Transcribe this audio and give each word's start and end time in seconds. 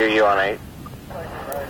You 0.00 0.24
on 0.24 0.38
8? 0.38 0.58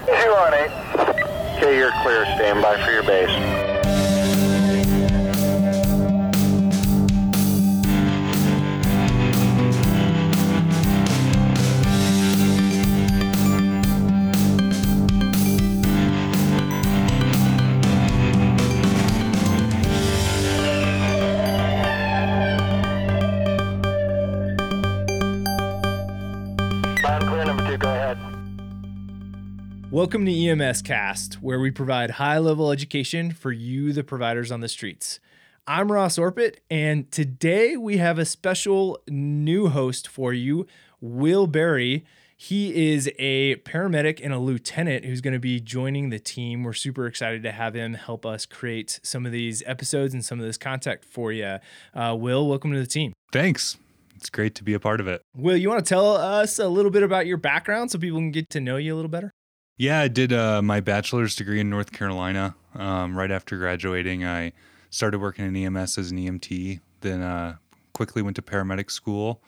You 0.07 0.31
on 0.35 0.55
8? 0.55 1.57
Okay, 1.57 1.77
you're 1.77 1.91
clear. 2.03 2.25
Stand 2.37 2.63
by 2.63 2.81
for 2.85 2.93
your 2.93 3.03
base. 3.03 3.70
Welcome 29.93 30.25
to 30.27 30.33
EMS 30.33 30.83
Cast, 30.83 31.43
where 31.43 31.59
we 31.59 31.73
provide 31.73 32.13
high 32.13 32.39
level 32.39 32.71
education 32.71 33.33
for 33.33 33.51
you, 33.51 33.93
the 33.93 34.05
providers 34.05 34.53
on 34.53 34.61
the 34.61 34.69
streets. 34.69 35.19
I'm 35.67 35.91
Ross 35.91 36.17
Orpet, 36.17 36.61
and 36.71 37.11
today 37.11 37.77
we 37.77 37.97
have 37.97 38.17
a 38.17 38.25
special 38.25 39.01
new 39.09 39.67
host 39.67 40.07
for 40.07 40.33
you, 40.33 40.69
Will 41.01 41.49
Berry. 41.49 42.05
He 42.37 42.93
is 42.93 43.11
a 43.19 43.57
paramedic 43.57 44.21
and 44.23 44.33
a 44.33 44.39
lieutenant 44.39 45.05
who's 45.05 45.21
going 45.21 45.35
to 45.35 45.41
be 45.41 45.59
joining 45.59 46.11
the 46.11 46.21
team. 46.21 46.63
We're 46.63 46.73
super 46.73 47.07
excited 47.07 47.43
to 47.43 47.51
have 47.51 47.75
him 47.75 47.95
help 47.95 48.25
us 48.25 48.47
create 48.47 49.01
some 49.03 49.27
of 49.27 49.33
these 49.33 49.61
episodes 49.67 50.15
and 50.15 50.25
some 50.25 50.39
of 50.39 50.47
this 50.47 50.57
content 50.57 51.05
for 51.05 51.33
you. 51.33 51.59
Uh, 51.93 52.17
Will, 52.17 52.47
welcome 52.47 52.73
to 52.73 52.79
the 52.79 52.87
team. 52.87 53.13
Thanks. 53.33 53.77
It's 54.15 54.31
great 54.31 54.55
to 54.55 54.63
be 54.63 54.73
a 54.73 54.81
part 54.81 55.01
of 55.01 55.09
it. 55.09 55.23
Will, 55.35 55.57
you 55.57 55.69
want 55.69 55.85
to 55.85 55.89
tell 55.89 56.15
us 56.15 56.61
a 56.61 56.69
little 56.69 56.93
bit 56.93 57.03
about 57.03 57.27
your 57.27 57.39
background 57.39 57.91
so 57.91 57.99
people 57.99 58.21
can 58.21 58.31
get 58.31 58.51
to 58.51 58.61
know 58.61 58.77
you 58.77 58.95
a 58.95 58.97
little 58.97 59.11
better? 59.11 59.33
Yeah, 59.81 60.01
I 60.01 60.09
did 60.09 60.31
uh, 60.31 60.61
my 60.61 60.81
bachelor's 60.81 61.35
degree 61.35 61.59
in 61.59 61.71
North 61.71 61.91
Carolina. 61.91 62.55
Um, 62.75 63.17
right 63.17 63.31
after 63.31 63.57
graduating, 63.57 64.27
I 64.27 64.53
started 64.91 65.21
working 65.21 65.47
in 65.47 65.57
EMS 65.57 65.97
as 65.97 66.11
an 66.11 66.19
EMT, 66.19 66.81
then 67.01 67.23
uh, 67.23 67.57
quickly 67.95 68.21
went 68.21 68.37
to 68.37 68.43
paramedic 68.43 68.91
school. 68.91 69.41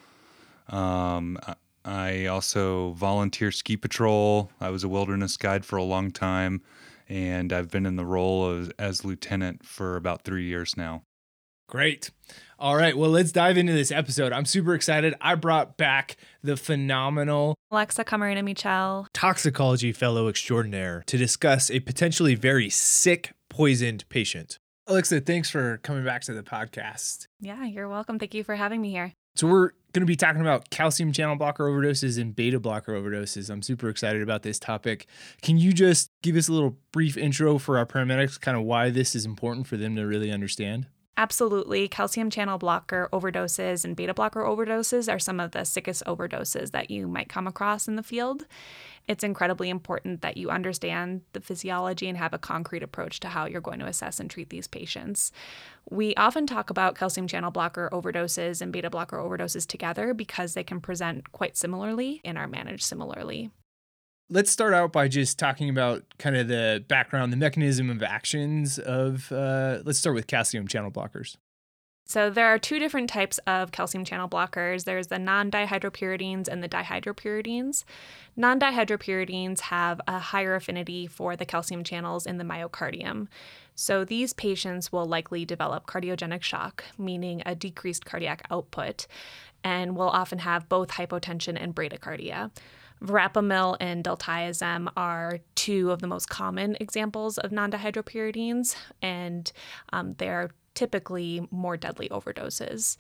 Um, 0.71 1.39
I- 1.85 2.25
also 2.25 2.93
volunteer 2.93 3.53
ski 3.53 3.77
patrol. 3.77 4.51
I 4.59 4.71
was 4.71 4.85
a 4.85 4.89
wilderness 4.89 5.37
guide 5.37 5.67
for 5.67 5.77
a 5.77 5.83
long 5.83 6.11
time, 6.11 6.63
and 7.11 7.53
I've 7.53 7.71
been 7.71 7.85
in 7.85 7.97
the 7.97 8.07
role 8.07 8.49
of, 8.49 8.73
as 8.79 9.05
lieutenant 9.05 9.67
for 9.67 9.97
about 9.97 10.23
three 10.25 10.47
years 10.47 10.79
now. 10.79 11.03
Great. 11.73 12.11
All 12.59 12.77
right. 12.77 12.95
Well, 12.95 13.09
let's 13.09 13.33
dive 13.33 13.57
into 13.57 13.73
this 13.73 13.91
episode. 13.91 14.31
I'm 14.31 14.45
super 14.45 14.75
excited. 14.75 15.15
I 15.23 15.37
brought 15.37 15.79
back 15.79 16.19
the 16.43 16.59
phenomenal 16.59 17.55
Alexa 17.71 18.05
Camarena 18.05 18.45
Michel. 18.45 19.09
toxicology 19.15 19.91
fellow 19.91 20.29
extraordinaire 20.29 21.03
to 21.07 21.17
discuss 21.17 21.71
a 21.71 21.81
potentially 21.81 22.35
very 22.35 22.69
sick, 22.69 23.33
poisoned 23.49 24.07
patient. 24.11 24.59
Alexa, 24.87 25.23
thanks 25.23 25.49
for 25.49 25.79
coming 25.79 26.05
back 26.05 26.21
to 26.25 26.35
the 26.35 26.43
podcast. 26.43 27.27
Yeah, 27.41 27.65
you're 27.65 27.89
welcome. 27.89 28.19
Thank 28.19 28.35
you 28.35 28.45
for 28.45 28.57
having 28.57 28.83
me 28.83 28.91
here. 28.91 29.15
So, 29.35 29.47
we're 29.47 29.71
going 29.95 30.03
to 30.03 30.05
be 30.05 30.15
talking 30.15 30.43
about 30.43 30.69
calcium 30.69 31.11
channel 31.11 31.37
blocker 31.37 31.65
overdoses 31.65 32.21
and 32.21 32.37
beta 32.37 32.61
blocker 32.61 32.93
overdoses. 32.93 33.49
I'm 33.49 33.63
super 33.63 33.89
excited 33.89 34.21
about 34.21 34.43
this 34.43 34.59
topic. 34.59 35.07
Can 35.41 35.57
you 35.57 35.73
just 35.73 36.11
give 36.23 36.37
us 36.37 36.49
a 36.49 36.53
little 36.53 36.77
brief 36.93 37.17
intro 37.17 37.57
for 37.57 37.79
our 37.79 37.87
paramedics, 37.87 38.39
kind 38.39 38.59
of 38.59 38.65
why 38.65 38.91
this 38.91 39.15
is 39.15 39.25
important 39.25 39.67
for 39.67 39.79
them 39.79 39.97
to 39.97 40.03
really 40.03 40.31
understand? 40.31 40.87
Absolutely. 41.17 41.89
Calcium 41.89 42.31
channel 42.31 42.57
blocker 42.57 43.09
overdoses 43.13 43.85
and 43.85 43.95
beta 43.95 44.15
blocker 44.15 44.43
overdoses 44.43 45.13
are 45.13 45.19
some 45.19 45.41
of 45.41 45.51
the 45.51 45.65
sickest 45.65 46.03
overdoses 46.07 46.71
that 46.71 46.91
you 46.91 47.07
might 47.07 47.29
come 47.29 47.47
across 47.47 47.87
in 47.87 47.97
the 47.97 48.03
field. 48.03 48.47
It's 49.07 49.23
incredibly 49.23 49.69
important 49.69 50.23
that 50.23 50.39
you 50.39 50.49
understand 50.49 51.21
the 51.35 51.41
physiology 51.41 52.09
and 52.09 52.17
have 52.17 52.33
a 52.33 52.39
concrete 52.39 52.83
approach 52.83 53.21
to 53.21 53.29
how 53.29 53.45
you're 53.45 53.61
going 53.61 53.81
to 53.81 53.87
assess 53.87 54.21
and 54.21 54.31
treat 54.31 54.49
these 54.49 54.67
patients. 54.67 55.33
We 55.91 56.15
often 56.15 56.47
talk 56.47 56.71
about 56.71 56.95
calcium 56.95 57.27
channel 57.27 57.51
blocker 57.51 57.91
overdoses 57.93 58.63
and 58.63 58.73
beta 58.73 58.89
blocker 58.89 59.19
overdoses 59.19 59.67
together 59.67 60.15
because 60.15 60.55
they 60.55 60.65
can 60.65 60.81
present 60.81 61.31
quite 61.33 61.59
similarly 61.59 62.23
and 62.25 62.39
are 62.39 62.49
managed 62.49 62.85
similarly. 62.85 63.51
Let's 64.33 64.51
start 64.51 64.73
out 64.73 64.93
by 64.93 65.09
just 65.09 65.39
talking 65.39 65.69
about 65.69 66.05
kind 66.19 66.37
of 66.37 66.49
the 66.49 66.85
background, 66.89 67.33
the 67.33 67.37
mechanism 67.37 67.91
of 67.91 68.03
actions 68.03 68.79
of. 68.79 69.31
Uh, 69.31 69.81
let's 69.85 69.99
start 69.99 70.15
with 70.15 70.27
calcium 70.27 70.67
channel 70.67 70.91
blockers. 70.91 71.37
So 72.05 72.31
there 72.31 72.49
are 72.49 72.59
two 72.59 72.79
different 72.79 73.09
types 73.09 73.39
of 73.47 73.71
calcium 73.71 74.05
channel 74.05 74.29
blockers. 74.29 74.85
There's 74.85 75.07
the 75.07 75.21
non-dihydropyridines 75.21 76.49
and 76.49 76.63
the 76.63 76.69
dihydropyridines. 76.69 77.85
Non-dihydropyridines 78.37 79.61
have 79.61 80.01
a 80.09 80.19
higher 80.19 80.57
affinity 80.57 81.07
for 81.07 81.37
the 81.37 81.47
calcium 81.47 81.85
channels 81.85 82.27
in 82.27 82.39
the 82.39 82.45
myocardium. 82.45 83.29
So 83.77 84.05
these 84.05 84.33
patients 84.33 84.91
will 84.91 85.07
likely 85.07 85.45
develop 85.45 85.87
cardiogenic 85.87 86.43
shock, 86.43 86.85
meaning 86.99 87.41
a 87.47 87.55
decreased 87.55 88.05
cardiac 88.05 88.43
output, 88.51 89.07
and 89.63 89.97
will 89.97 90.11
often 90.11 90.41
have 90.41 90.69
both 90.69 90.91
hypotension 90.91 91.57
and 91.59 91.75
bradycardia. 91.75 92.51
Verapamil 93.03 93.77
and 93.81 94.05
diltiazem 94.05 94.91
are 94.97 95.41
two 95.55 95.91
of 95.91 96.01
the 96.01 96.07
most 96.07 96.29
common 96.29 96.77
examples 96.81 97.37
of 97.39 97.51
non-dihydropyridines, 97.51 98.77
and 99.01 99.51
um, 99.93 100.15
they're 100.19 100.51
typically 100.75 101.47
more 101.51 101.77
deadly 101.77 102.09
overdoses. 102.11 102.97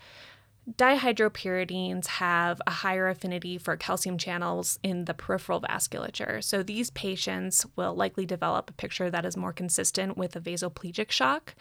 Dihydropyridines 0.70 2.06
have 2.06 2.62
a 2.66 2.70
higher 2.70 3.08
affinity 3.08 3.58
for 3.58 3.76
calcium 3.76 4.16
channels 4.16 4.78
in 4.84 5.06
the 5.06 5.14
peripheral 5.14 5.60
vasculature. 5.60 6.42
So 6.42 6.62
these 6.62 6.90
patients 6.90 7.66
will 7.74 7.94
likely 7.94 8.26
develop 8.26 8.70
a 8.70 8.74
picture 8.74 9.10
that 9.10 9.24
is 9.24 9.36
more 9.36 9.52
consistent 9.52 10.16
with 10.16 10.36
a 10.36 10.40
vasoplegic 10.40 11.10
shock 11.10 11.56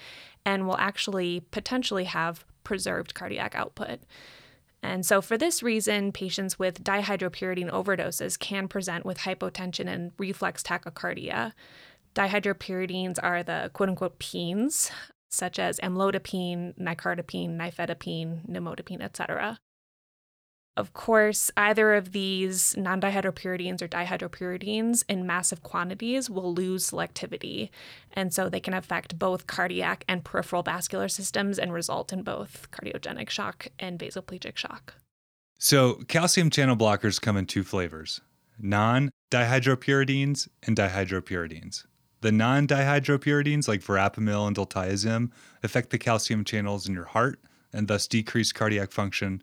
and 0.46 0.68
will 0.68 0.78
actually 0.78 1.40
potentially 1.50 2.04
have 2.04 2.46
preserved 2.64 3.16
cardiac 3.16 3.56
output. 3.56 4.02
And 4.84 5.06
so, 5.06 5.22
for 5.22 5.38
this 5.38 5.62
reason, 5.62 6.12
patients 6.12 6.58
with 6.58 6.84
dihydropyridine 6.84 7.70
overdoses 7.72 8.38
can 8.38 8.68
present 8.68 9.06
with 9.06 9.20
hypotension 9.20 9.88
and 9.88 10.12
reflex 10.18 10.64
tachycardia. 10.64 11.54
Dihydropyridines 12.16 13.20
are 13.22 13.44
the 13.44 13.70
quote 13.74 13.90
unquote 13.90 14.20
peens, 14.20 14.92
such 15.30 15.60
as 15.60 15.80
amlodipine, 15.80 16.78
nicardipine, 16.80 17.58
nifedipine, 17.58 18.48
nimodipine, 18.50 19.02
etc. 19.02 19.60
Of 20.78 20.94
course, 20.94 21.52
either 21.58 21.94
of 21.94 22.14
these 22.14 22.78
non 22.78 23.02
dihydropyridines 23.02 23.82
or 23.82 23.90
dihydropyridines 23.90 25.04
in 25.10 25.28
massive 25.28 25.64
quantities 25.64 26.30
will 26.30 26.54
lose 26.54 26.90
selectivity. 26.90 27.70
And 28.14 28.34
so 28.34 28.48
they 28.48 28.62
can 28.62 28.74
affect 28.74 29.20
both 29.20 29.48
cardiac 29.48 30.06
and 30.08 30.24
peripheral 30.24 30.64
vascular 30.64 31.10
systems 31.10 31.60
and 31.60 31.74
result 31.74 32.14
in 32.14 32.24
both 32.24 32.72
cardiogenic 32.72 33.30
shock 33.30 33.68
and 33.80 34.00
vasoplegic 34.00 34.56
shock. 34.56 34.94
So, 35.60 35.96
calcium 36.08 36.50
channel 36.50 36.78
blockers 36.78 37.22
come 37.22 37.38
in 37.38 37.46
two 37.46 37.64
flavors 37.64 38.22
non 38.58 39.12
dihydropyridines 39.30 40.48
and 40.64 40.78
dihydropyridines. 40.78 41.86
The 42.22 42.32
non 42.32 42.66
dihydropyridines, 42.66 43.68
like 43.68 43.82
verapamil 43.82 44.48
and 44.48 44.56
diltiazem, 44.56 45.32
affect 45.64 45.90
the 45.90 45.98
calcium 45.98 46.46
channels 46.46 46.88
in 46.88 46.94
your 46.94 47.06
heart 47.06 47.40
and 47.74 47.88
thus 47.88 48.08
decrease 48.08 48.52
cardiac 48.52 48.92
function, 48.92 49.42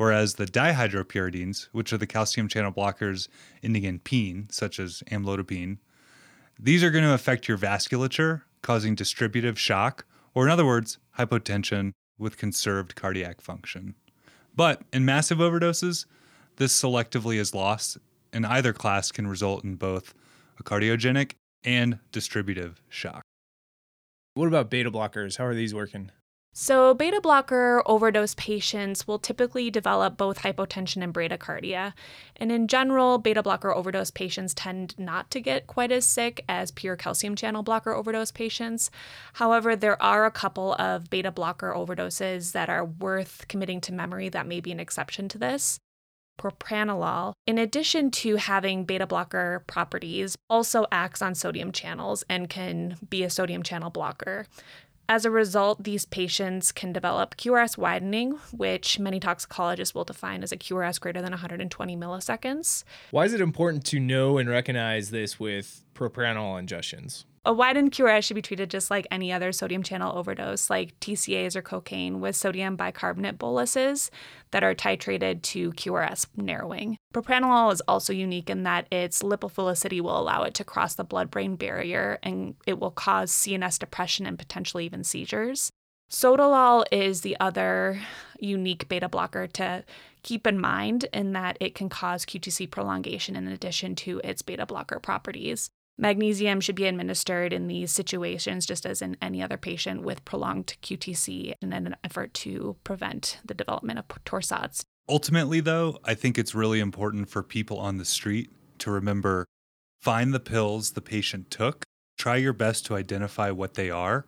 whereas 0.00 0.36
the 0.36 0.46
dihydropyridines, 0.46 1.68
which 1.72 1.92
are 1.92 1.98
the 1.98 2.06
calcium 2.06 2.48
channel 2.48 2.72
blockers 2.72 3.28
ending 3.62 3.84
in 3.84 3.98
pene, 3.98 4.48
such 4.50 4.80
as 4.80 5.02
amlodipine, 5.10 5.76
these 6.58 6.82
are 6.82 6.90
going 6.90 7.04
to 7.04 7.12
affect 7.12 7.46
your 7.46 7.58
vasculature, 7.58 8.40
causing 8.62 8.94
distributive 8.94 9.60
shock, 9.60 10.06
or 10.34 10.46
in 10.46 10.50
other 10.50 10.64
words, 10.64 10.96
hypotension 11.18 11.92
with 12.18 12.38
conserved 12.38 12.94
cardiac 12.94 13.42
function. 13.42 13.94
But 14.56 14.80
in 14.90 15.04
massive 15.04 15.36
overdoses, 15.36 16.06
this 16.56 16.72
selectively 16.72 17.36
is 17.36 17.54
lost, 17.54 17.98
and 18.32 18.46
either 18.46 18.72
class 18.72 19.12
can 19.12 19.26
result 19.26 19.64
in 19.64 19.74
both 19.74 20.14
a 20.58 20.62
cardiogenic 20.62 21.32
and 21.62 21.98
distributive 22.10 22.80
shock. 22.88 23.20
What 24.32 24.48
about 24.48 24.70
beta 24.70 24.90
blockers? 24.90 25.36
How 25.36 25.44
are 25.44 25.54
these 25.54 25.74
working? 25.74 26.10
So, 26.52 26.94
beta 26.94 27.20
blocker 27.20 27.80
overdose 27.86 28.34
patients 28.34 29.06
will 29.06 29.20
typically 29.20 29.70
develop 29.70 30.16
both 30.16 30.42
hypotension 30.42 31.00
and 31.00 31.14
bradycardia. 31.14 31.92
And 32.36 32.50
in 32.50 32.66
general, 32.66 33.18
beta 33.18 33.40
blocker 33.40 33.72
overdose 33.72 34.10
patients 34.10 34.52
tend 34.52 34.98
not 34.98 35.30
to 35.30 35.40
get 35.40 35.68
quite 35.68 35.92
as 35.92 36.04
sick 36.04 36.44
as 36.48 36.72
pure 36.72 36.96
calcium 36.96 37.36
channel 37.36 37.62
blocker 37.62 37.94
overdose 37.94 38.32
patients. 38.32 38.90
However, 39.34 39.76
there 39.76 40.02
are 40.02 40.26
a 40.26 40.32
couple 40.32 40.74
of 40.74 41.08
beta 41.08 41.30
blocker 41.30 41.72
overdoses 41.72 42.50
that 42.50 42.68
are 42.68 42.84
worth 42.84 43.46
committing 43.46 43.80
to 43.82 43.92
memory 43.92 44.28
that 44.28 44.48
may 44.48 44.60
be 44.60 44.72
an 44.72 44.80
exception 44.80 45.28
to 45.28 45.38
this. 45.38 45.78
Propranolol, 46.40 47.34
in 47.46 47.58
addition 47.58 48.10
to 48.10 48.36
having 48.36 48.84
beta 48.84 49.06
blocker 49.06 49.62
properties, 49.66 50.36
also 50.48 50.86
acts 50.90 51.20
on 51.20 51.34
sodium 51.34 51.70
channels 51.70 52.24
and 52.30 52.48
can 52.48 52.96
be 53.08 53.22
a 53.22 53.30
sodium 53.30 53.62
channel 53.62 53.90
blocker. 53.90 54.46
As 55.12 55.24
a 55.24 55.30
result, 55.32 55.82
these 55.82 56.04
patients 56.04 56.70
can 56.70 56.92
develop 56.92 57.36
QRS 57.36 57.76
widening, 57.76 58.38
which 58.52 59.00
many 59.00 59.18
toxicologists 59.18 59.92
will 59.92 60.04
define 60.04 60.44
as 60.44 60.52
a 60.52 60.56
QRS 60.56 61.00
greater 61.00 61.20
than 61.20 61.32
120 61.32 61.96
milliseconds. 61.96 62.84
Why 63.10 63.24
is 63.24 63.32
it 63.32 63.40
important 63.40 63.84
to 63.86 63.98
know 63.98 64.38
and 64.38 64.48
recognize 64.48 65.10
this 65.10 65.40
with 65.40 65.82
propranolol 65.96 66.64
ingestions? 66.64 67.24
A 67.42 67.54
widened 67.54 67.92
QRS 67.92 68.24
should 68.24 68.34
be 68.34 68.42
treated 68.42 68.70
just 68.70 68.90
like 68.90 69.06
any 69.10 69.32
other 69.32 69.50
sodium 69.50 69.82
channel 69.82 70.16
overdose, 70.16 70.68
like 70.68 70.98
TCAs 71.00 71.56
or 71.56 71.62
cocaine, 71.62 72.20
with 72.20 72.36
sodium 72.36 72.76
bicarbonate 72.76 73.38
boluses 73.38 74.10
that 74.50 74.62
are 74.62 74.74
titrated 74.74 75.40
to 75.42 75.72
QRS 75.72 76.26
narrowing. 76.36 76.98
Propranolol 77.14 77.72
is 77.72 77.80
also 77.88 78.12
unique 78.12 78.50
in 78.50 78.64
that 78.64 78.86
its 78.92 79.22
lipophilicity 79.22 80.02
will 80.02 80.18
allow 80.20 80.42
it 80.42 80.52
to 80.54 80.64
cross 80.64 80.94
the 80.94 81.04
blood 81.04 81.30
brain 81.30 81.56
barrier 81.56 82.18
and 82.22 82.56
it 82.66 82.78
will 82.78 82.90
cause 82.90 83.32
CNS 83.32 83.78
depression 83.78 84.26
and 84.26 84.38
potentially 84.38 84.84
even 84.84 85.02
seizures. 85.02 85.70
Sotalol 86.10 86.84
is 86.92 87.22
the 87.22 87.38
other 87.40 88.00
unique 88.38 88.86
beta 88.88 89.08
blocker 89.08 89.46
to 89.46 89.82
keep 90.22 90.46
in 90.46 90.60
mind 90.60 91.06
in 91.12 91.32
that 91.32 91.56
it 91.58 91.74
can 91.74 91.88
cause 91.88 92.26
QTC 92.26 92.70
prolongation 92.70 93.34
in 93.34 93.48
addition 93.48 93.94
to 93.94 94.20
its 94.22 94.42
beta 94.42 94.66
blocker 94.66 94.98
properties. 94.98 95.70
Magnesium 96.00 96.62
should 96.62 96.76
be 96.76 96.86
administered 96.86 97.52
in 97.52 97.68
these 97.68 97.92
situations 97.92 98.64
just 98.64 98.86
as 98.86 99.02
in 99.02 99.18
any 99.20 99.42
other 99.42 99.58
patient 99.58 100.02
with 100.02 100.24
prolonged 100.24 100.74
QTC 100.82 101.52
in 101.60 101.74
an 101.74 101.94
effort 102.02 102.32
to 102.34 102.76
prevent 102.84 103.38
the 103.44 103.52
development 103.52 103.98
of 103.98 104.08
torsades. 104.24 104.82
Ultimately, 105.10 105.60
though, 105.60 105.98
I 106.02 106.14
think 106.14 106.38
it's 106.38 106.54
really 106.54 106.80
important 106.80 107.28
for 107.28 107.42
people 107.42 107.78
on 107.78 107.98
the 107.98 108.06
street 108.06 108.50
to 108.78 108.90
remember 108.90 109.44
find 110.00 110.32
the 110.32 110.40
pills 110.40 110.92
the 110.92 111.02
patient 111.02 111.50
took, 111.50 111.84
try 112.16 112.36
your 112.36 112.54
best 112.54 112.86
to 112.86 112.96
identify 112.96 113.50
what 113.50 113.74
they 113.74 113.90
are, 113.90 114.24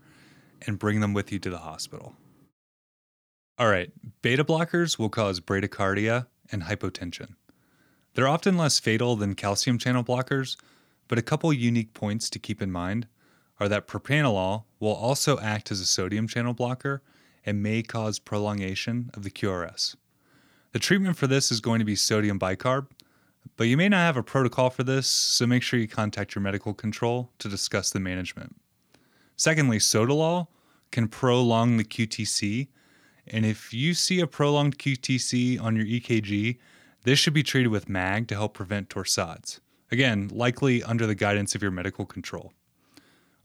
and 0.66 0.78
bring 0.78 1.00
them 1.00 1.14
with 1.14 1.32
you 1.32 1.38
to 1.38 1.48
the 1.48 1.58
hospital. 1.58 2.14
All 3.58 3.70
right, 3.70 3.90
beta 4.20 4.44
blockers 4.44 4.98
will 4.98 5.08
cause 5.08 5.40
bradycardia 5.40 6.26
and 6.50 6.64
hypotension. 6.64 7.36
They're 8.12 8.28
often 8.28 8.58
less 8.58 8.78
fatal 8.78 9.16
than 9.16 9.34
calcium 9.34 9.78
channel 9.78 10.04
blockers 10.04 10.58
but 11.12 11.18
a 11.18 11.22
couple 11.22 11.52
unique 11.52 11.92
points 11.92 12.30
to 12.30 12.38
keep 12.38 12.62
in 12.62 12.72
mind 12.72 13.06
are 13.60 13.68
that 13.68 13.86
propranolol 13.86 14.64
will 14.80 14.94
also 14.94 15.38
act 15.40 15.70
as 15.70 15.78
a 15.78 15.84
sodium 15.84 16.26
channel 16.26 16.54
blocker 16.54 17.02
and 17.44 17.62
may 17.62 17.82
cause 17.82 18.18
prolongation 18.18 19.10
of 19.12 19.22
the 19.22 19.30
QRS. 19.30 19.94
The 20.72 20.78
treatment 20.78 21.18
for 21.18 21.26
this 21.26 21.52
is 21.52 21.60
going 21.60 21.80
to 21.80 21.84
be 21.84 21.96
sodium 21.96 22.38
bicarb, 22.38 22.86
but 23.58 23.64
you 23.64 23.76
may 23.76 23.90
not 23.90 23.98
have 23.98 24.16
a 24.16 24.22
protocol 24.22 24.70
for 24.70 24.84
this, 24.84 25.06
so 25.06 25.46
make 25.46 25.62
sure 25.62 25.78
you 25.78 25.86
contact 25.86 26.34
your 26.34 26.40
medical 26.40 26.72
control 26.72 27.30
to 27.40 27.46
discuss 27.50 27.90
the 27.90 28.00
management. 28.00 28.56
Secondly, 29.36 29.76
sotalol 29.76 30.46
can 30.92 31.08
prolong 31.08 31.76
the 31.76 31.84
QTC, 31.84 32.68
and 33.26 33.44
if 33.44 33.74
you 33.74 33.92
see 33.92 34.20
a 34.20 34.26
prolonged 34.26 34.78
QTC 34.78 35.60
on 35.60 35.76
your 35.76 35.84
EKG, 35.84 36.56
this 37.02 37.18
should 37.18 37.34
be 37.34 37.42
treated 37.42 37.68
with 37.68 37.86
MAG 37.86 38.28
to 38.28 38.34
help 38.34 38.54
prevent 38.54 38.88
torsades. 38.88 39.60
Again, 39.92 40.30
likely 40.32 40.82
under 40.82 41.06
the 41.06 41.14
guidance 41.14 41.54
of 41.54 41.62
your 41.62 41.70
medical 41.70 42.06
control. 42.06 42.52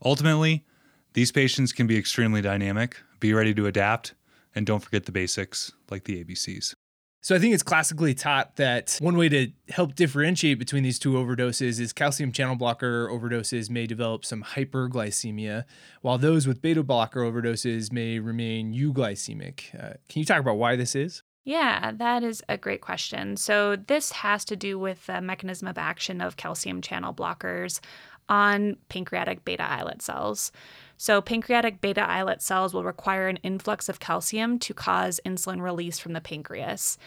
Ultimately, 0.02 0.64
these 1.12 1.30
patients 1.30 1.72
can 1.72 1.86
be 1.86 1.98
extremely 1.98 2.40
dynamic. 2.40 2.96
Be 3.20 3.34
ready 3.34 3.52
to 3.52 3.66
adapt, 3.66 4.14
and 4.54 4.64
don't 4.64 4.80
forget 4.80 5.04
the 5.04 5.12
basics 5.12 5.72
like 5.90 6.04
the 6.04 6.24
ABCs. 6.24 6.74
So 7.20 7.34
I 7.34 7.38
think 7.38 7.52
it's 7.52 7.64
classically 7.64 8.14
taught 8.14 8.56
that 8.56 8.96
one 9.00 9.16
way 9.18 9.28
to 9.28 9.48
help 9.68 9.94
differentiate 9.94 10.58
between 10.58 10.84
these 10.84 10.98
two 10.98 11.14
overdoses 11.14 11.80
is 11.80 11.92
calcium 11.92 12.32
channel 12.32 12.54
blocker 12.54 13.08
overdoses 13.08 13.68
may 13.68 13.86
develop 13.86 14.24
some 14.24 14.42
hyperglycemia, 14.42 15.64
while 16.00 16.16
those 16.16 16.46
with 16.46 16.62
beta 16.62 16.82
blocker 16.82 17.20
overdoses 17.20 17.92
may 17.92 18.20
remain 18.20 18.72
euglycemic. 18.72 19.74
Uh, 19.74 19.94
can 20.08 20.20
you 20.20 20.24
talk 20.24 20.40
about 20.40 20.56
why 20.56 20.76
this 20.76 20.94
is? 20.94 21.22
Yeah, 21.48 21.92
that 21.92 22.22
is 22.22 22.42
a 22.50 22.58
great 22.58 22.82
question. 22.82 23.38
So, 23.38 23.74
this 23.74 24.12
has 24.12 24.44
to 24.44 24.54
do 24.54 24.78
with 24.78 25.06
the 25.06 25.22
mechanism 25.22 25.66
of 25.66 25.78
action 25.78 26.20
of 26.20 26.36
calcium 26.36 26.82
channel 26.82 27.14
blockers 27.14 27.80
on 28.28 28.76
pancreatic 28.90 29.46
beta 29.46 29.62
islet 29.62 30.02
cells. 30.02 30.52
So, 30.98 31.22
pancreatic 31.22 31.80
beta 31.80 32.02
islet 32.06 32.42
cells 32.42 32.74
will 32.74 32.84
require 32.84 33.28
an 33.28 33.38
influx 33.38 33.88
of 33.88 33.98
calcium 33.98 34.58
to 34.58 34.74
cause 34.74 35.22
insulin 35.24 35.62
release 35.62 35.98
from 35.98 36.12
the 36.12 36.20
pancreas. 36.20 36.98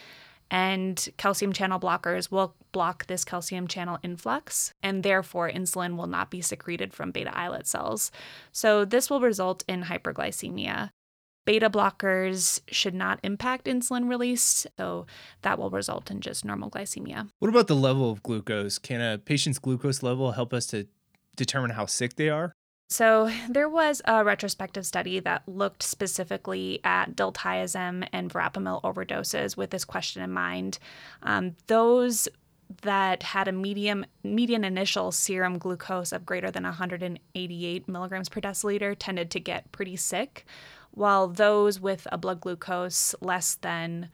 And 0.50 1.08
calcium 1.18 1.54
channel 1.54 1.80
blockers 1.80 2.32
will 2.32 2.56
block 2.72 3.06
this 3.06 3.24
calcium 3.24 3.68
channel 3.68 4.00
influx, 4.02 4.74
and 4.82 5.04
therefore 5.04 5.52
insulin 5.52 5.98
will 5.98 6.08
not 6.08 6.32
be 6.32 6.42
secreted 6.42 6.96
from 6.96 7.12
beta 7.12 7.38
islet 7.38 7.68
cells. 7.68 8.12
So, 8.52 8.86
this 8.86 9.08
will 9.08 9.22
result 9.22 9.64
in 9.68 9.84
hyperglycemia. 9.84 10.90
Beta 11.46 11.70
blockers 11.70 12.62
should 12.68 12.94
not 12.94 13.20
impact 13.24 13.66
insulin 13.66 14.08
release, 14.08 14.68
so 14.78 15.08
that 15.42 15.58
will 15.58 15.72
result 15.72 16.12
in 16.12 16.22
just 16.22 16.46
normal 16.46 16.70
glycemia. 16.70 17.30
What 17.40 17.50
about 17.50 17.68
the 17.68 17.76
level 17.76 18.12
of 18.12 18.22
glucose? 18.22 18.78
Can 18.78 19.02
a 19.02 19.18
patient's 19.18 19.58
glucose 19.58 20.04
level 20.04 20.32
help 20.32 20.54
us 20.54 20.68
to 20.68 20.88
determine 21.36 21.72
how 21.72 21.88
sick 21.88 22.16
they 22.16 22.30
are? 22.30 22.54
So, 22.90 23.32
there 23.50 23.70
was 23.70 24.02
a 24.04 24.24
retrospective 24.26 24.86
study 24.86 25.22
that 25.22 25.48
looked 25.48 25.82
specifically 25.82 26.82
at 26.84 27.16
diltiazem 27.16 28.06
and 28.12 28.30
verapamil 28.30 28.82
overdoses 28.84 29.56
with 29.56 29.70
this 29.70 29.86
question 29.86 30.22
in 30.22 30.32
mind. 30.32 30.78
Um, 31.24 31.56
those 31.68 32.28
that 32.82 33.24
had 33.24 33.48
a 33.48 33.52
medium 33.52 34.06
median 34.24 34.64
initial 34.64 35.12
serum 35.12 35.58
glucose 35.58 36.12
of 36.12 36.26
greater 36.26 36.52
than 36.52 36.64
188 36.64 37.88
milligrams 37.88 38.30
per 38.30 38.42
deciliter 38.42 38.96
tended 38.98 39.32
to 39.32 39.40
get 39.40 39.72
pretty 39.72 39.96
sick, 39.96 40.46
while 40.92 41.28
those 41.28 41.80
with 41.80 42.08
a 42.12 42.18
blood 42.18 42.42
glucose 42.42 43.16
less 43.22 43.56
than 43.56 44.10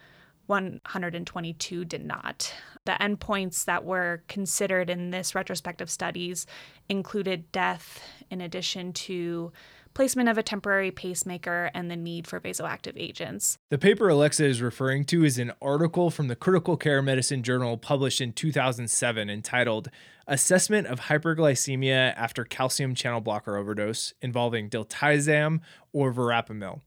122 0.48 1.86
did 1.86 2.06
not. 2.06 2.54
The 2.86 2.94
endpoints 2.94 3.66
that 3.66 3.84
were 3.84 4.24
considered 4.28 4.90
in 4.90 5.12
this 5.12 5.36
retrospective 5.36 5.90
studies 5.90 6.46
included 6.88 7.52
death 7.52 8.02
in 8.30 8.40
addition 8.40 8.94
to 8.94 9.52
placement 9.98 10.30
of 10.30 10.38
a 10.38 10.44
temporary 10.44 10.92
pacemaker, 10.92 11.72
and 11.74 11.90
the 11.90 11.96
need 11.96 12.28
for 12.28 12.40
vasoactive 12.40 12.94
agents. 12.98 13.58
The 13.72 13.80
paper 13.80 14.10
Alexa 14.10 14.46
is 14.46 14.62
referring 14.62 15.06
to 15.06 15.26
is 15.26 15.40
an 15.40 15.54
article 15.60 16.12
from 16.12 16.28
the 16.28 16.36
Critical 16.36 16.78
Care 16.78 17.02
Medicine 17.02 17.42
Journal 17.42 17.78
published 17.78 18.22
in 18.22 18.32
2007 18.32 19.28
entitled 19.28 19.90
Assessment 20.28 20.86
of 20.86 21.00
Hyperglycemia 21.00 22.14
After 22.16 22.44
Calcium 22.44 22.94
Channel 22.94 23.22
Blocker 23.22 23.58
Overdose 23.58 24.14
Involving 24.22 24.70
Diltiazem 24.70 25.62
or 25.92 26.14
Verapamil. 26.14 26.82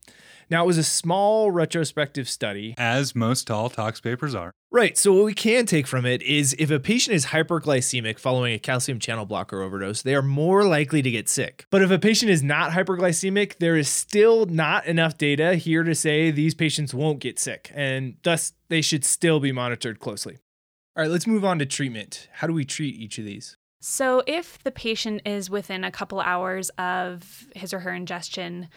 Now, 0.48 0.62
it 0.62 0.68
was 0.68 0.78
a 0.78 0.84
small 0.84 1.50
retrospective 1.50 2.28
study. 2.28 2.76
As 2.78 3.16
most 3.16 3.48
tall 3.48 3.70
tox 3.70 4.00
papers 4.00 4.36
are. 4.36 4.52
Right. 4.72 4.96
So, 4.96 5.12
what 5.12 5.24
we 5.24 5.34
can 5.34 5.66
take 5.66 5.88
from 5.88 6.06
it 6.06 6.22
is 6.22 6.54
if 6.56 6.70
a 6.70 6.78
patient 6.78 7.16
is 7.16 7.26
hyperglycemic 7.26 8.20
following 8.20 8.54
a 8.54 8.58
calcium 8.58 9.00
channel 9.00 9.26
blocker 9.26 9.62
overdose, 9.62 10.02
they 10.02 10.14
are 10.14 10.22
more 10.22 10.64
likely 10.64 11.02
to 11.02 11.10
get 11.10 11.28
sick. 11.28 11.66
But 11.70 11.82
if 11.82 11.90
a 11.90 11.98
patient 11.98 12.30
is 12.30 12.44
not 12.44 12.70
hyperglycemic, 12.70 13.58
there 13.58 13.76
is 13.76 13.88
still 13.88 14.46
not 14.46 14.86
enough 14.86 15.18
data 15.18 15.56
here 15.56 15.82
to 15.82 15.94
say 15.96 16.30
these 16.30 16.54
patients 16.54 16.94
won't 16.94 17.18
get 17.18 17.40
sick, 17.40 17.72
and 17.74 18.14
thus 18.22 18.52
they 18.68 18.80
should 18.80 19.04
still 19.04 19.40
be 19.40 19.50
monitored 19.50 19.98
closely. 19.98 20.38
All 20.96 21.02
right, 21.02 21.10
let's 21.10 21.26
move 21.26 21.44
on 21.44 21.58
to 21.58 21.66
treatment. 21.66 22.28
How 22.34 22.46
do 22.46 22.52
we 22.52 22.64
treat 22.64 22.94
each 22.94 23.18
of 23.18 23.24
these? 23.24 23.56
So, 23.80 24.22
if 24.28 24.62
the 24.62 24.70
patient 24.70 25.22
is 25.24 25.50
within 25.50 25.82
a 25.82 25.90
couple 25.90 26.20
hours 26.20 26.68
of 26.78 27.48
his 27.56 27.74
or 27.74 27.80
her 27.80 27.92
ingestion, 27.92 28.68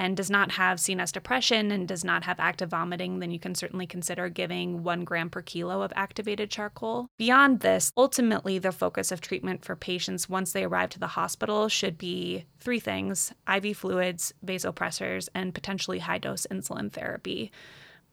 and 0.00 0.16
does 0.16 0.30
not 0.30 0.52
have 0.52 0.78
CNS 0.78 1.12
depression 1.12 1.70
and 1.70 1.86
does 1.86 2.04
not 2.04 2.24
have 2.24 2.40
active 2.40 2.70
vomiting, 2.70 3.18
then 3.18 3.30
you 3.30 3.38
can 3.38 3.54
certainly 3.54 3.86
consider 3.86 4.30
giving 4.30 4.82
one 4.82 5.04
gram 5.04 5.28
per 5.28 5.42
kilo 5.42 5.82
of 5.82 5.92
activated 5.94 6.50
charcoal. 6.50 7.10
Beyond 7.18 7.60
this, 7.60 7.92
ultimately, 7.98 8.58
the 8.58 8.72
focus 8.72 9.12
of 9.12 9.20
treatment 9.20 9.62
for 9.62 9.76
patients 9.76 10.26
once 10.26 10.52
they 10.52 10.64
arrive 10.64 10.88
to 10.90 10.98
the 10.98 11.06
hospital 11.06 11.68
should 11.68 11.98
be 11.98 12.46
three 12.60 12.80
things 12.80 13.34
IV 13.46 13.76
fluids, 13.76 14.32
vasopressors, 14.42 15.28
and 15.34 15.54
potentially 15.54 15.98
high 15.98 16.16
dose 16.16 16.46
insulin 16.50 16.90
therapy. 16.90 17.52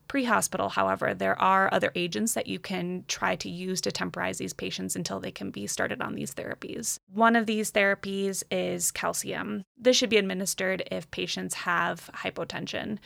Pre 0.07 0.23
hospital, 0.23 0.69
however, 0.69 1.13
there 1.13 1.39
are 1.41 1.73
other 1.73 1.91
agents 1.95 2.33
that 2.33 2.47
you 2.47 2.59
can 2.59 3.03
try 3.07 3.35
to 3.37 3.49
use 3.49 3.81
to 3.81 3.91
temporize 3.91 4.37
these 4.37 4.53
patients 4.53 4.95
until 4.95 5.19
they 5.19 5.31
can 5.31 5.51
be 5.51 5.67
started 5.67 6.01
on 6.01 6.15
these 6.15 6.33
therapies. 6.33 6.97
One 7.13 7.35
of 7.35 7.45
these 7.45 7.71
therapies 7.71 8.43
is 8.49 8.91
calcium. 8.91 9.63
This 9.77 9.97
should 9.97 10.09
be 10.09 10.17
administered 10.17 10.83
if 10.89 11.11
patients 11.11 11.55
have 11.55 12.09
hypotension. 12.13 12.99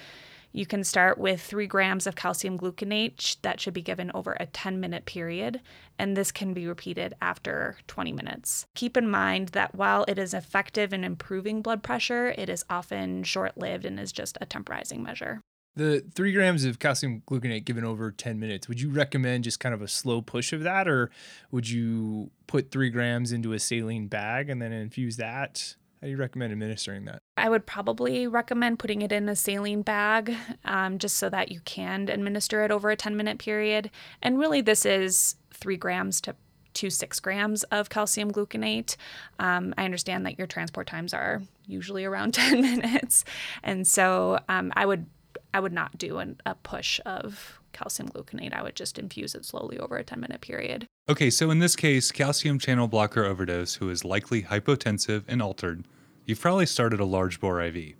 You 0.54 0.66
can 0.66 0.84
start 0.84 1.18
with 1.18 1.42
three 1.42 1.66
grams 1.66 2.06
of 2.06 2.16
calcium 2.16 2.58
gluconate 2.58 3.38
that 3.42 3.62
should 3.62 3.74
be 3.74 3.82
given 3.82 4.12
over 4.14 4.36
a 4.40 4.46
10 4.46 4.80
minute 4.80 5.06
period, 5.06 5.62
and 5.98 6.16
this 6.16 6.32
can 6.32 6.54
be 6.54 6.68
repeated 6.68 7.14
after 7.22 7.78
20 7.88 8.12
minutes. 8.12 8.66
Keep 8.76 8.98
in 8.98 9.10
mind 9.10 9.50
that 9.50 9.76
while 9.76 10.04
it 10.08 10.20
is 10.20 10.34
effective 10.34 10.92
in 10.92 11.04
improving 11.04 11.62
blood 11.62 11.84
pressure, 11.84 12.36
it 12.38 12.50
is 12.50 12.66
often 12.70 13.24
short 13.24 13.58
lived 13.58 13.86
and 13.86 14.00
is 14.00 14.12
just 14.12 14.38
a 14.42 14.46
temporizing 14.46 15.02
measure. 15.02 15.42
The 15.76 16.04
three 16.14 16.34
grams 16.34 16.66
of 16.66 16.80
calcium 16.80 17.24
gluconate 17.26 17.64
given 17.64 17.86
over 17.86 18.12
10 18.12 18.40
minutes, 18.40 18.68
would 18.68 18.82
you 18.82 18.90
recommend 18.90 19.46
just 19.46 19.60
kind 19.60 19.74
of 19.74 19.82
a 19.82 19.88
slow 19.88 20.22
push 20.22 20.52
of 20.52 20.64
that, 20.64 20.88
or 20.88 21.12
would 21.50 21.70
you 21.70 22.32
put 22.48 22.72
three 22.72 22.90
grams 22.90 23.32
into 23.32 23.54
a 23.54 23.60
saline 23.60 24.08
bag 24.08 24.50
and 24.50 24.62
then 24.62 24.74
infuse 24.74 25.16
that 25.16 25.76
How 26.02 26.08
do 26.08 26.12
you 26.12 26.18
recommend 26.18 26.52
administering 26.52 27.06
that? 27.06 27.20
I 27.38 27.48
would 27.48 27.66
probably 27.66 28.28
recommend 28.28 28.80
putting 28.80 29.02
it 29.02 29.14
in 29.14 29.30
a 29.30 29.36
saline 29.36 29.82
bag 29.82 30.36
um, 30.66 30.98
just 30.98 31.16
so 31.16 31.30
that 31.30 31.52
you 31.52 31.62
can 31.62 32.10
administer 32.10 32.66
it 32.66 32.72
over 32.72 32.90
a 32.90 32.98
10 32.98 33.16
minute 33.16 33.40
period. 33.40 33.90
And 34.22 34.38
really, 34.38 34.60
this 34.60 34.86
is 34.86 35.36
three 35.54 35.78
grams 35.78 36.20
to 36.22 36.36
to 36.74 36.90
six 36.90 37.20
grams 37.20 37.64
of 37.64 37.90
calcium 37.90 38.32
gluconate. 38.32 38.96
Um, 39.40 39.74
I 39.78 39.86
understand 39.86 40.26
that 40.26 40.38
your 40.38 40.48
transport 40.48 40.88
times 40.88 41.14
are 41.14 41.42
usually 41.68 42.06
around 42.06 42.34
10 42.36 42.62
minutes. 42.62 43.26
And 43.64 43.86
so 43.86 44.40
um, 44.48 44.72
I 44.76 44.86
would 44.86 45.06
I 45.54 45.60
would 45.60 45.74
not 45.74 45.98
do 45.98 46.20
an, 46.20 46.40
a 46.46 46.56
push 46.56 47.00
of 47.06 47.60
calcium 47.74 48.10
gluconate. 48.10 48.54
I 48.54 48.64
would 48.64 48.76
just 48.76 48.98
infuse 49.00 49.36
it 49.36 49.46
slowly 49.46 49.78
over 49.80 49.98
a 49.98 50.04
10 50.04 50.20
minute 50.20 50.42
period. 50.42 50.88
Okay, 51.10 51.30
so 51.30 51.52
in 51.52 51.60
this 51.60 51.76
case, 51.76 52.12
calcium 52.12 52.60
channel 52.60 52.88
blocker 52.88 53.24
overdose 53.24 53.76
who 53.76 53.90
is 53.90 54.06
likely 54.06 54.44
hypotensive 54.44 55.24
and 55.28 55.42
altered, 55.42 55.86
you've 56.26 56.42
probably 56.42 56.66
started 56.66 57.00
a 57.00 57.06
large 57.06 57.40
bore 57.40 57.62
IV. 57.62 57.94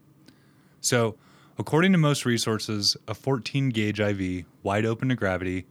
So, 0.80 1.16
according 1.58 1.92
to 1.92 1.98
most 1.98 2.26
resources, 2.26 2.98
a 3.08 3.14
14 3.14 3.70
gauge 3.70 4.00
IV, 4.00 4.46
wide 4.64 4.86
open 4.86 5.10
to 5.10 5.16
gravity, 5.16 5.66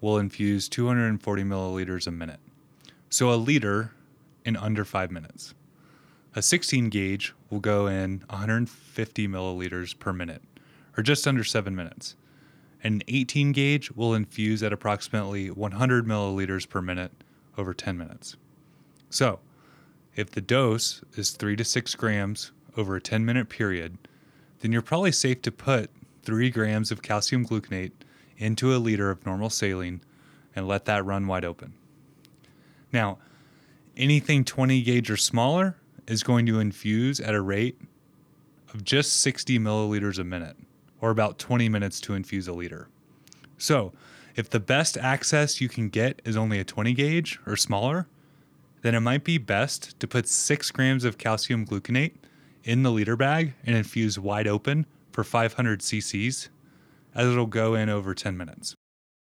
will 0.00 0.18
infuse 0.18 0.68
240 0.68 1.42
milliliters 1.44 2.06
a 2.06 2.10
minute. 2.10 2.40
So, 3.10 3.32
a 3.32 3.36
liter 3.36 3.92
in 4.44 4.56
under 4.56 4.84
five 4.84 5.10
minutes. 5.10 5.54
A 6.34 6.42
16 6.42 6.90
gauge 6.90 7.32
will 7.48 7.60
go 7.60 7.86
in 7.86 8.22
150 8.28 9.28
milliliters 9.28 9.98
per 9.98 10.12
minute, 10.12 10.42
or 10.96 11.02
just 11.02 11.26
under 11.26 11.44
seven 11.44 11.74
minutes. 11.74 12.16
An 12.82 13.02
18 13.08 13.52
gauge 13.52 13.90
will 13.92 14.14
infuse 14.14 14.62
at 14.62 14.72
approximately 14.72 15.50
100 15.50 16.06
milliliters 16.06 16.68
per 16.68 16.80
minute 16.80 17.12
over 17.58 17.74
10 17.74 17.96
minutes. 17.96 18.36
So, 19.10 19.40
if 20.14 20.30
the 20.30 20.40
dose 20.40 21.02
is 21.16 21.30
3 21.30 21.56
to 21.56 21.64
6 21.64 21.94
grams 21.94 22.52
over 22.76 22.96
a 22.96 23.00
10 23.00 23.24
minute 23.24 23.48
period, 23.48 23.98
then 24.60 24.72
you're 24.72 24.82
probably 24.82 25.12
safe 25.12 25.42
to 25.42 25.52
put 25.52 25.90
3 26.22 26.50
grams 26.50 26.90
of 26.90 27.02
calcium 27.02 27.44
gluconate 27.44 27.92
into 28.38 28.74
a 28.74 28.78
liter 28.78 29.10
of 29.10 29.24
normal 29.24 29.50
saline 29.50 30.00
and 30.54 30.66
let 30.66 30.84
that 30.86 31.04
run 31.04 31.26
wide 31.26 31.44
open. 31.44 31.74
Now, 32.92 33.18
anything 33.96 34.44
20 34.44 34.82
gauge 34.82 35.10
or 35.10 35.16
smaller 35.16 35.76
is 36.06 36.22
going 36.22 36.46
to 36.46 36.60
infuse 36.60 37.20
at 37.20 37.34
a 37.34 37.40
rate 37.40 37.78
of 38.72 38.84
just 38.84 39.20
60 39.20 39.58
milliliters 39.58 40.18
a 40.18 40.24
minute, 40.24 40.56
or 41.00 41.10
about 41.10 41.38
20 41.38 41.68
minutes 41.68 42.00
to 42.00 42.14
infuse 42.14 42.48
a 42.48 42.52
liter. 42.52 42.88
So, 43.58 43.92
if 44.34 44.50
the 44.50 44.60
best 44.60 44.98
access 44.98 45.60
you 45.60 45.68
can 45.68 45.88
get 45.88 46.20
is 46.24 46.36
only 46.36 46.58
a 46.58 46.64
20 46.64 46.92
gauge 46.92 47.38
or 47.46 47.56
smaller, 47.56 48.06
then 48.82 48.94
it 48.94 49.00
might 49.00 49.24
be 49.24 49.38
best 49.38 49.98
to 49.98 50.06
put 50.06 50.28
6 50.28 50.70
grams 50.72 51.04
of 51.04 51.16
calcium 51.16 51.64
gluconate 51.64 52.14
in 52.64 52.82
the 52.82 52.90
liter 52.90 53.16
bag 53.16 53.54
and 53.64 53.76
infuse 53.76 54.18
wide 54.18 54.46
open 54.46 54.84
for 55.10 55.24
500 55.24 55.80
cc's, 55.80 56.50
as 57.14 57.28
it'll 57.28 57.46
go 57.46 57.74
in 57.74 57.88
over 57.88 58.14
10 58.14 58.36
minutes. 58.36 58.74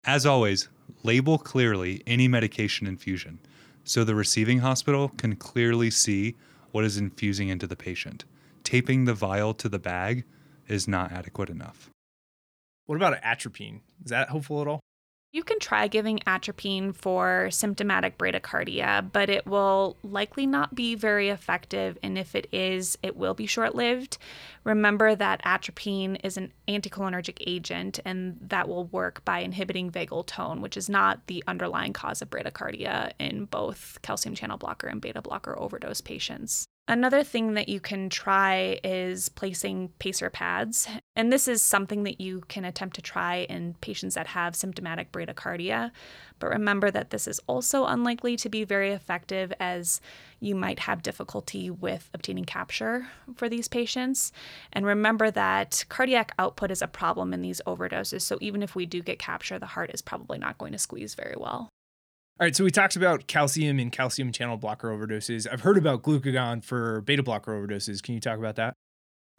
As 0.05 0.25
always, 0.25 0.69
label 1.03 1.39
clearly 1.39 2.03
any 2.07 2.29
medication 2.29 2.87
infusion 2.87 3.41
so 3.85 4.05
the 4.05 4.15
receiving 4.15 4.61
hospital 4.61 5.09
can 5.17 5.37
clearly 5.37 5.91
see 5.91 6.37
what 6.71 6.85
is 6.85 6.97
infusing 6.97 7.49
into 7.49 7.67
the 7.67 7.77
patient. 7.77 8.25
Taping 8.65 9.05
the 9.05 9.15
vial 9.15 9.55
to 9.55 9.69
the 9.69 9.79
bag 9.79 10.25
is 10.69 10.89
not 10.89 11.13
adequate 11.13 11.51
enough. 11.51 11.91
What 12.87 12.97
about 12.97 13.19
atropine? 13.23 13.81
Is 14.05 14.11
that 14.11 14.29
helpful 14.29 14.61
at 14.61 14.69
all? 14.69 14.81
You 15.35 15.43
can 15.43 15.59
try 15.61 15.89
giving 15.89 16.21
atropine 16.27 16.93
for 16.93 17.49
symptomatic 17.51 18.19
bradycardia, 18.19 19.11
but 19.13 19.31
it 19.31 19.47
will 19.47 19.97
likely 20.03 20.45
not 20.45 20.75
be 20.75 20.95
very 20.95 21.31
effective. 21.31 21.97
And 22.03 22.19
if 22.19 22.35
it 22.35 22.49
is, 22.53 22.99
it 23.03 23.17
will 23.17 23.33
be 23.33 23.47
short 23.47 23.75
lived. 23.75 24.19
Remember 24.65 25.15
that 25.15 25.41
atropine 25.43 26.17
is 26.17 26.37
an 26.37 26.53
anticholinergic 26.69 27.39
agent, 27.47 27.99
and 28.05 28.37
that 28.43 28.69
will 28.69 28.85
work 28.89 29.25
by 29.25 29.39
inhibiting 29.39 29.91
vagal 29.91 30.27
tone, 30.27 30.61
which 30.61 30.77
is 30.77 30.91
not 30.91 31.27
the 31.29 31.43
underlying 31.47 31.95
cause 31.95 32.21
of 32.21 32.29
bradycardia 32.29 33.13
in 33.19 33.47
both 33.47 34.01
calcium 34.03 34.35
channel 34.35 34.59
blocker 34.59 34.87
and 34.87 35.01
beta 35.01 35.23
blocker 35.23 35.59
overdose 35.59 36.03
patients. 36.03 36.67
Another 36.89 37.23
thing 37.23 37.55
that 37.55 37.69
you 37.69 37.79
can 37.79 38.11
try 38.11 38.81
is 38.83 39.29
placing 39.29 39.91
pacer 40.01 40.29
pads. 40.29 40.89
And 41.15 41.33
this 41.33 41.47
is 41.47 41.63
something 41.63 42.03
that 42.03 42.21
you 42.21 42.43
can 42.49 42.65
attempt 42.65 42.97
to 42.97 43.03
try 43.03 43.47
in 43.49 43.75
patients 43.81 44.17
that 44.17 44.27
have 44.27 44.57
symptomatic 44.57 45.13
bradycardia. 45.13 45.93
But 46.41 46.51
remember 46.51 46.91
that 46.91 47.11
this 47.11 47.29
is 47.29 47.41
also 47.47 47.87
unlikely 47.87 48.37
to 48.39 48.49
be 48.49 48.65
very 48.65 48.91
effective 48.91 49.53
as 49.61 50.01
you 50.41 50.57
might 50.57 50.81
have 50.81 51.03
difficulty 51.03 51.71
with 51.71 52.11
obtaining 52.15 52.47
capture 52.47 53.07
for 53.37 53.49
these 53.49 53.69
patients. 53.69 54.33
And 54.73 54.85
remember 54.85 55.31
that 55.31 55.85
cardiac 55.89 56.35
output 56.37 56.73
is 56.73 56.83
a 56.83 56.89
problem 56.89 57.33
in 57.33 57.43
these 57.43 57.61
overdoses. 57.65 58.23
So 58.23 58.39
even 58.41 58.61
if 58.61 58.75
we 58.75 58.87
do 58.87 59.03
get 59.03 59.21
capture, 59.21 59.61
the 59.61 59.67
heart 59.67 59.93
is 59.95 60.03
probably 60.03 60.39
not 60.39 60.59
going 60.59 60.73
to 60.73 60.79
squeeze 60.79 61.15
very 61.15 61.37
well. 61.39 61.69
All 62.43 62.47
right, 62.47 62.57
so 62.57 62.65
we 62.65 62.73
talked 62.73 62.97
about 62.97 63.29
calcium 63.29 63.79
and 63.79 63.93
calcium 63.93 64.33
channel 64.33 64.57
blocker 64.57 64.89
overdoses. 64.89 65.47
I've 65.49 65.61
heard 65.61 65.79
about 65.79 66.03
glucagon 66.03 66.65
for 66.65 67.01
beta 67.03 67.23
blocker 67.23 67.53
overdoses. 67.53 68.03
Can 68.03 68.15
you 68.15 68.21
talk 68.21 68.37
about 68.37 68.57
that? 68.57 68.75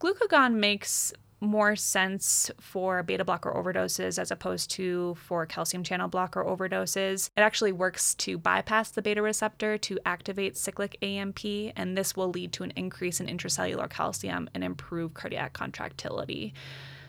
Glucagon 0.02 0.54
makes 0.54 1.12
more 1.42 1.76
sense 1.76 2.50
for 2.62 3.04
beta 3.04 3.26
blocker 3.26 3.52
overdoses 3.52 4.18
as 4.18 4.32
opposed 4.32 4.72
to 4.72 5.16
for 5.16 5.46
calcium 5.46 5.84
channel 5.84 6.08
blocker 6.08 6.46
overdoses. 6.46 7.30
It 7.36 7.42
actually 7.42 7.74
works 7.74 8.16
to 8.16 8.38
bypass 8.38 8.92
the 8.92 9.02
beta 9.02 9.22
receptor 9.22 9.78
to 9.80 10.00
activate 10.06 10.56
cyclic 10.56 10.98
AMP, 11.04 11.44
and 11.76 11.98
this 11.98 12.16
will 12.16 12.30
lead 12.30 12.54
to 12.54 12.64
an 12.64 12.72
increase 12.78 13.20
in 13.20 13.28
intracellular 13.28 13.90
calcium 13.90 14.50
and 14.54 14.64
improve 14.64 15.14
cardiac 15.14 15.52
contractility. 15.52 16.54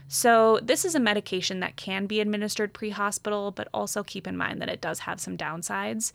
So, 0.09 0.61
this 0.63 0.85
is 0.85 0.95
a 0.95 1.01
medication 1.01 1.61
that 1.61 1.77
can 1.77 2.07
be 2.07 2.21
administered 2.21 2.75
pre 2.75 2.91
hospital, 2.91 3.51
but 3.51 3.69
also 3.73 4.03
keep 4.03 4.27
in 4.27 4.37
mind 4.37 4.61
that 4.61 4.69
it 4.69 4.81
does 4.81 5.01
have 5.01 5.21
some 5.21 5.37
downsides. 5.37 6.13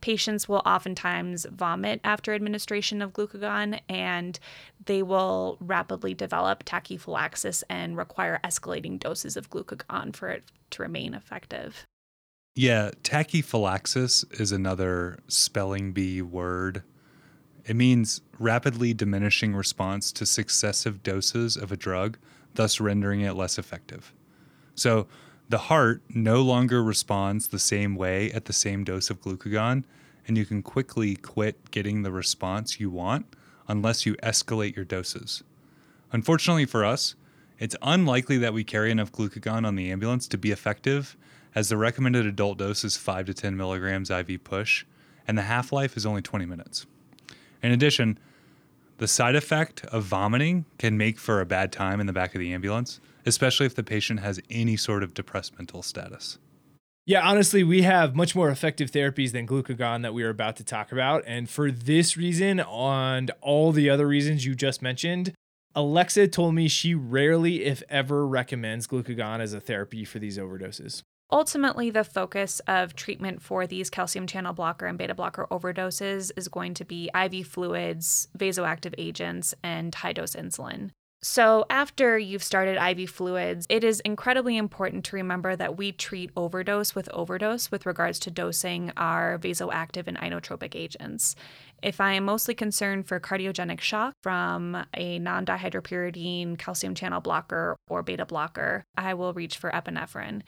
Patients 0.00 0.48
will 0.48 0.62
oftentimes 0.66 1.46
vomit 1.50 2.00
after 2.02 2.34
administration 2.34 3.02
of 3.02 3.12
glucagon, 3.12 3.80
and 3.88 4.38
they 4.86 5.02
will 5.02 5.58
rapidly 5.60 6.12
develop 6.12 6.64
tachyphylaxis 6.64 7.62
and 7.68 7.96
require 7.96 8.40
escalating 8.42 8.98
doses 8.98 9.36
of 9.36 9.50
glucagon 9.50 10.14
for 10.14 10.28
it 10.28 10.44
to 10.70 10.82
remain 10.82 11.14
effective. 11.14 11.86
Yeah, 12.54 12.90
tachyphylaxis 13.02 14.24
is 14.40 14.52
another 14.52 15.20
spelling 15.28 15.92
bee 15.92 16.20
word. 16.20 16.82
It 17.64 17.76
means 17.76 18.20
rapidly 18.38 18.92
diminishing 18.92 19.54
response 19.54 20.12
to 20.12 20.26
successive 20.26 21.02
doses 21.02 21.56
of 21.56 21.70
a 21.70 21.76
drug 21.76 22.18
thus 22.54 22.80
rendering 22.80 23.20
it 23.20 23.34
less 23.34 23.58
effective. 23.58 24.12
So 24.74 25.06
the 25.48 25.58
heart 25.58 26.02
no 26.08 26.40
longer 26.42 26.82
responds 26.82 27.48
the 27.48 27.58
same 27.58 27.94
way 27.94 28.32
at 28.32 28.46
the 28.46 28.52
same 28.52 28.84
dose 28.84 29.10
of 29.10 29.20
glucagon, 29.20 29.84
and 30.26 30.38
you 30.38 30.46
can 30.46 30.62
quickly 30.62 31.16
quit 31.16 31.70
getting 31.70 32.02
the 32.02 32.12
response 32.12 32.80
you 32.80 32.90
want 32.90 33.26
unless 33.68 34.06
you 34.06 34.14
escalate 34.16 34.76
your 34.76 34.84
doses. 34.84 35.42
Unfortunately 36.12 36.66
for 36.66 36.84
us, 36.84 37.14
it's 37.58 37.76
unlikely 37.82 38.38
that 38.38 38.54
we 38.54 38.64
carry 38.64 38.90
enough 38.90 39.12
glucagon 39.12 39.66
on 39.66 39.76
the 39.76 39.90
ambulance 39.90 40.26
to 40.28 40.38
be 40.38 40.50
effective, 40.50 41.16
as 41.54 41.68
the 41.68 41.76
recommended 41.76 42.26
adult 42.26 42.58
dose 42.58 42.82
is 42.82 42.96
5 42.96 43.26
to 43.26 43.34
10 43.34 43.56
milligrams 43.56 44.10
IV 44.10 44.42
push, 44.42 44.84
and 45.28 45.36
the 45.36 45.42
half 45.42 45.70
life 45.70 45.96
is 45.96 46.06
only 46.06 46.22
20 46.22 46.46
minutes. 46.46 46.86
In 47.62 47.72
addition, 47.72 48.18
the 49.02 49.08
side 49.08 49.34
effect 49.34 49.84
of 49.86 50.04
vomiting 50.04 50.64
can 50.78 50.96
make 50.96 51.18
for 51.18 51.40
a 51.40 51.44
bad 51.44 51.72
time 51.72 51.98
in 51.98 52.06
the 52.06 52.12
back 52.12 52.36
of 52.36 52.38
the 52.38 52.52
ambulance, 52.52 53.00
especially 53.26 53.66
if 53.66 53.74
the 53.74 53.82
patient 53.82 54.20
has 54.20 54.40
any 54.48 54.76
sort 54.76 55.02
of 55.02 55.12
depressed 55.12 55.58
mental 55.58 55.82
status. 55.82 56.38
Yeah, 57.04 57.28
honestly, 57.28 57.64
we 57.64 57.82
have 57.82 58.14
much 58.14 58.36
more 58.36 58.48
effective 58.48 58.92
therapies 58.92 59.32
than 59.32 59.44
glucagon 59.44 60.02
that 60.02 60.14
we 60.14 60.22
are 60.22 60.28
about 60.28 60.54
to 60.58 60.64
talk 60.64 60.92
about. 60.92 61.24
And 61.26 61.50
for 61.50 61.72
this 61.72 62.16
reason 62.16 62.60
and 62.60 63.30
all 63.40 63.72
the 63.72 63.90
other 63.90 64.06
reasons 64.06 64.46
you 64.46 64.54
just 64.54 64.82
mentioned, 64.82 65.32
Alexa 65.74 66.28
told 66.28 66.54
me 66.54 66.68
she 66.68 66.94
rarely, 66.94 67.64
if 67.64 67.82
ever, 67.88 68.24
recommends 68.24 68.86
glucagon 68.86 69.40
as 69.40 69.52
a 69.52 69.58
therapy 69.60 70.04
for 70.04 70.20
these 70.20 70.38
overdoses. 70.38 71.02
Ultimately, 71.32 71.88
the 71.88 72.04
focus 72.04 72.60
of 72.66 72.94
treatment 72.94 73.40
for 73.40 73.66
these 73.66 73.88
calcium 73.88 74.26
channel 74.26 74.52
blocker 74.52 74.84
and 74.84 74.98
beta 74.98 75.14
blocker 75.14 75.46
overdoses 75.50 76.30
is 76.36 76.48
going 76.48 76.74
to 76.74 76.84
be 76.84 77.08
IV 77.14 77.46
fluids, 77.46 78.28
vasoactive 78.36 78.94
agents, 78.98 79.54
and 79.62 79.94
high 79.94 80.12
dose 80.12 80.36
insulin. 80.36 80.90
So, 81.24 81.64
after 81.70 82.18
you've 82.18 82.42
started 82.42 82.82
IV 82.82 83.08
fluids, 83.08 83.64
it 83.70 83.84
is 83.84 84.00
incredibly 84.00 84.56
important 84.56 85.04
to 85.04 85.16
remember 85.16 85.54
that 85.54 85.76
we 85.78 85.92
treat 85.92 86.32
overdose 86.36 86.96
with 86.96 87.08
overdose 87.10 87.70
with 87.70 87.86
regards 87.86 88.18
to 88.20 88.30
dosing 88.32 88.92
our 88.96 89.38
vasoactive 89.38 90.08
and 90.08 90.18
inotropic 90.18 90.74
agents. 90.74 91.36
If 91.80 92.00
I 92.00 92.14
am 92.14 92.24
mostly 92.24 92.56
concerned 92.56 93.06
for 93.06 93.20
cardiogenic 93.20 93.80
shock 93.80 94.14
from 94.20 94.84
a 94.94 95.20
non 95.20 95.46
dihydropyridine 95.46 96.58
calcium 96.58 96.96
channel 96.96 97.20
blocker 97.20 97.76
or 97.88 98.02
beta 98.02 98.26
blocker, 98.26 98.84
I 98.96 99.14
will 99.14 99.32
reach 99.32 99.58
for 99.58 99.70
epinephrine. 99.70 100.42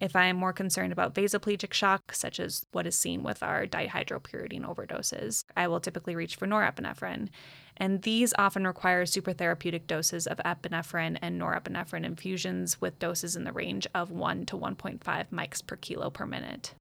If 0.00 0.16
I 0.16 0.24
am 0.24 0.36
more 0.36 0.54
concerned 0.54 0.92
about 0.92 1.14
vasoplegic 1.14 1.74
shock, 1.74 2.14
such 2.14 2.40
as 2.40 2.64
what 2.72 2.86
is 2.86 2.98
seen 2.98 3.22
with 3.22 3.42
our 3.42 3.66
dihydropyridine 3.66 4.64
overdoses, 4.64 5.44
I 5.54 5.68
will 5.68 5.78
typically 5.78 6.16
reach 6.16 6.36
for 6.36 6.46
norepinephrine. 6.46 7.28
And 7.76 8.00
these 8.00 8.32
often 8.38 8.66
require 8.66 9.04
supertherapeutic 9.04 9.86
doses 9.86 10.26
of 10.26 10.38
epinephrine 10.38 11.18
and 11.20 11.38
norepinephrine 11.38 12.06
infusions 12.06 12.80
with 12.80 12.98
doses 12.98 13.36
in 13.36 13.44
the 13.44 13.52
range 13.52 13.86
of 13.94 14.10
1 14.10 14.46
to 14.46 14.56
1.5 14.56 15.00
mics 15.30 15.66
per 15.66 15.76
kilo 15.76 16.08
per 16.08 16.24
minute. 16.24 16.74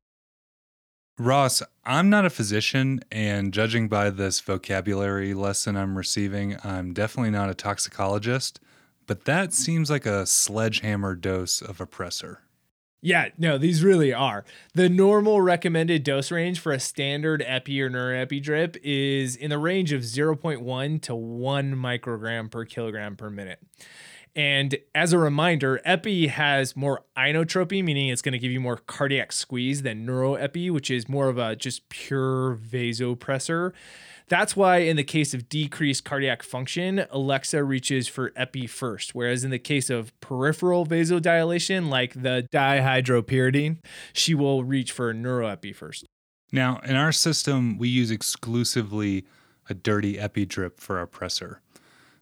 Ross, 1.17 1.61
I'm 1.85 2.09
not 2.09 2.25
a 2.25 2.29
physician, 2.29 3.01
and 3.11 3.51
judging 3.51 3.89
by 3.89 4.09
this 4.09 4.39
vocabulary 4.39 5.33
lesson 5.33 5.75
I'm 5.75 5.97
receiving, 5.97 6.57
I'm 6.63 6.93
definitely 6.93 7.31
not 7.31 7.49
a 7.49 7.53
toxicologist, 7.53 8.61
but 9.05 9.25
that 9.25 9.51
seems 9.51 9.89
like 9.89 10.05
a 10.05 10.25
sledgehammer 10.25 11.15
dose 11.15 11.61
of 11.61 11.81
a 11.81 11.85
pressor. 11.85 12.37
Yeah, 13.01 13.29
no, 13.37 13.57
these 13.57 13.81
really 13.81 14.13
are. 14.13 14.43
The 14.73 14.89
normal 14.89 15.39
recommended 15.41 16.03
dose 16.03 16.31
range 16.31 16.59
for 16.59 16.73
a 16.73 16.79
standard 16.79 17.41
epi 17.45 17.81
or 17.81 17.89
norepi 17.89 18.41
drip 18.41 18.75
is 18.83 19.37
in 19.37 19.49
the 19.49 19.57
range 19.57 19.93
of 19.93 20.01
0.1 20.01 21.01
to 21.03 21.15
1 21.15 21.75
microgram 21.75 22.51
per 22.51 22.65
kilogram 22.65 23.15
per 23.15 23.29
minute. 23.29 23.59
And 24.35 24.77
as 24.93 25.11
a 25.11 25.17
reminder, 25.17 25.81
epi 25.83 26.27
has 26.27 26.75
more 26.75 27.03
inotropy, 27.17 27.83
meaning 27.83 28.09
it's 28.09 28.21
going 28.21 28.33
to 28.33 28.39
give 28.39 28.51
you 28.51 28.59
more 28.59 28.77
cardiac 28.77 29.31
squeeze 29.31 29.81
than 29.81 30.05
norepi, 30.05 30.71
which 30.71 30.91
is 30.91 31.09
more 31.09 31.29
of 31.29 31.37
a 31.37 31.55
just 31.55 31.89
pure 31.89 32.55
vasopressor. 32.55 33.73
That's 34.27 34.55
why, 34.55 34.77
in 34.77 34.95
the 34.95 35.03
case 35.03 35.33
of 35.33 35.49
decreased 35.49 36.05
cardiac 36.05 36.43
function, 36.43 37.05
Alexa 37.09 37.63
reaches 37.63 38.07
for 38.07 38.31
epi 38.35 38.67
first, 38.67 39.15
whereas 39.15 39.43
in 39.43 39.49
the 39.49 39.57
case 39.57 39.89
of 39.89 40.17
peripheral 40.21 40.85
vasodilation, 40.85 41.89
like 41.89 42.13
the 42.13 42.47
dihydropyridine, 42.53 43.77
she 44.13 44.35
will 44.35 44.63
reach 44.63 44.91
for 44.91 45.13
norepi 45.13 45.75
first. 45.75 46.05
Now, 46.51 46.79
in 46.85 46.95
our 46.95 47.11
system, 47.11 47.79
we 47.79 47.89
use 47.89 48.11
exclusively 48.11 49.25
a 49.67 49.73
dirty 49.73 50.19
epi 50.19 50.45
drip 50.45 50.79
for 50.79 50.99
our 50.99 51.07
pressor. 51.07 51.57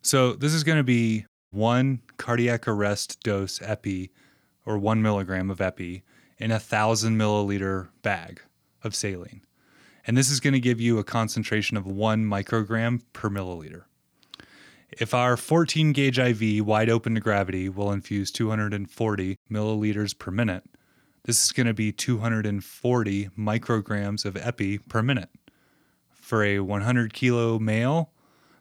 So 0.02 0.34
this 0.34 0.54
is 0.54 0.64
going 0.64 0.78
to 0.78 0.84
be 0.84 1.26
one 1.58 2.02
cardiac 2.18 2.68
arrest 2.68 3.22
dose 3.24 3.60
epi 3.62 4.12
or 4.66 4.78
one 4.78 5.02
milligram 5.02 5.50
of 5.50 5.60
epi 5.60 6.04
in 6.38 6.52
a 6.52 6.60
thousand 6.60 7.18
milliliter 7.18 7.90
bag 8.04 8.42
of 8.84 8.96
saline. 8.96 9.42
And 10.06 10.16
this 10.16 10.30
is 10.30 10.40
going 10.40 10.54
to 10.54 10.60
give 10.60 10.80
you 10.80 11.00
a 11.00 11.04
concentration 11.04 11.76
of 11.76 11.88
one 11.88 12.26
microgram 12.26 13.02
per 13.12 13.30
milliliter. 13.30 13.84
If 14.92 15.14
our 15.14 15.36
14 15.36 15.92
gauge 15.92 16.20
IV 16.20 16.66
wide 16.66 16.90
open 16.90 17.16
to 17.16 17.22
gravity 17.22 17.68
will 17.68 17.92
infuse 17.92 18.32
240 18.32 19.38
milliliters 19.52 20.18
per 20.18 20.32
minute, 20.32 20.64
this 21.24 21.44
is 21.44 21.52
going 21.52 21.68
to 21.68 21.74
be 21.74 21.92
240 21.92 23.30
micrograms 23.38 24.24
of 24.24 24.38
epi 24.38 24.78
per 24.78 25.02
minute. 25.02 25.30
For 26.14 26.44
a 26.44 26.60
100 26.60 27.14
kilo 27.14 27.60
male, 27.60 28.12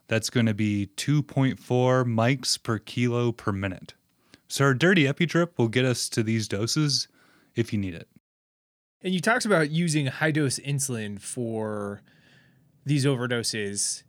that's 0.09 0.31
going 0.31 0.47
to 0.47 0.55
be 0.55 0.89
2.4 0.97 1.57
mics 2.05 2.63
per 2.63 2.79
kilo 2.79 3.33
per 3.33 3.53
minute. 3.53 3.95
So 4.49 4.65
our 4.65 4.75
dirty 4.75 5.09
epi 5.09 5.27
drip 5.27 5.59
will 5.59 5.69
get 5.69 5.85
us 5.85 6.09
to 6.11 6.23
these 6.23 6.47
doses 6.49 7.09
if 7.55 7.73
you 7.73 7.79
need 7.79 7.95
it. 7.95 8.09
And 9.03 9.13
you 9.13 9.21
talked 9.21 9.45
about 9.45 9.71
using 9.71 10.07
high 10.07 10.31
dose 10.31 10.59
insulin 10.59 11.21
for 11.21 12.03
these 12.85 13.05
overdoses. 13.05 14.05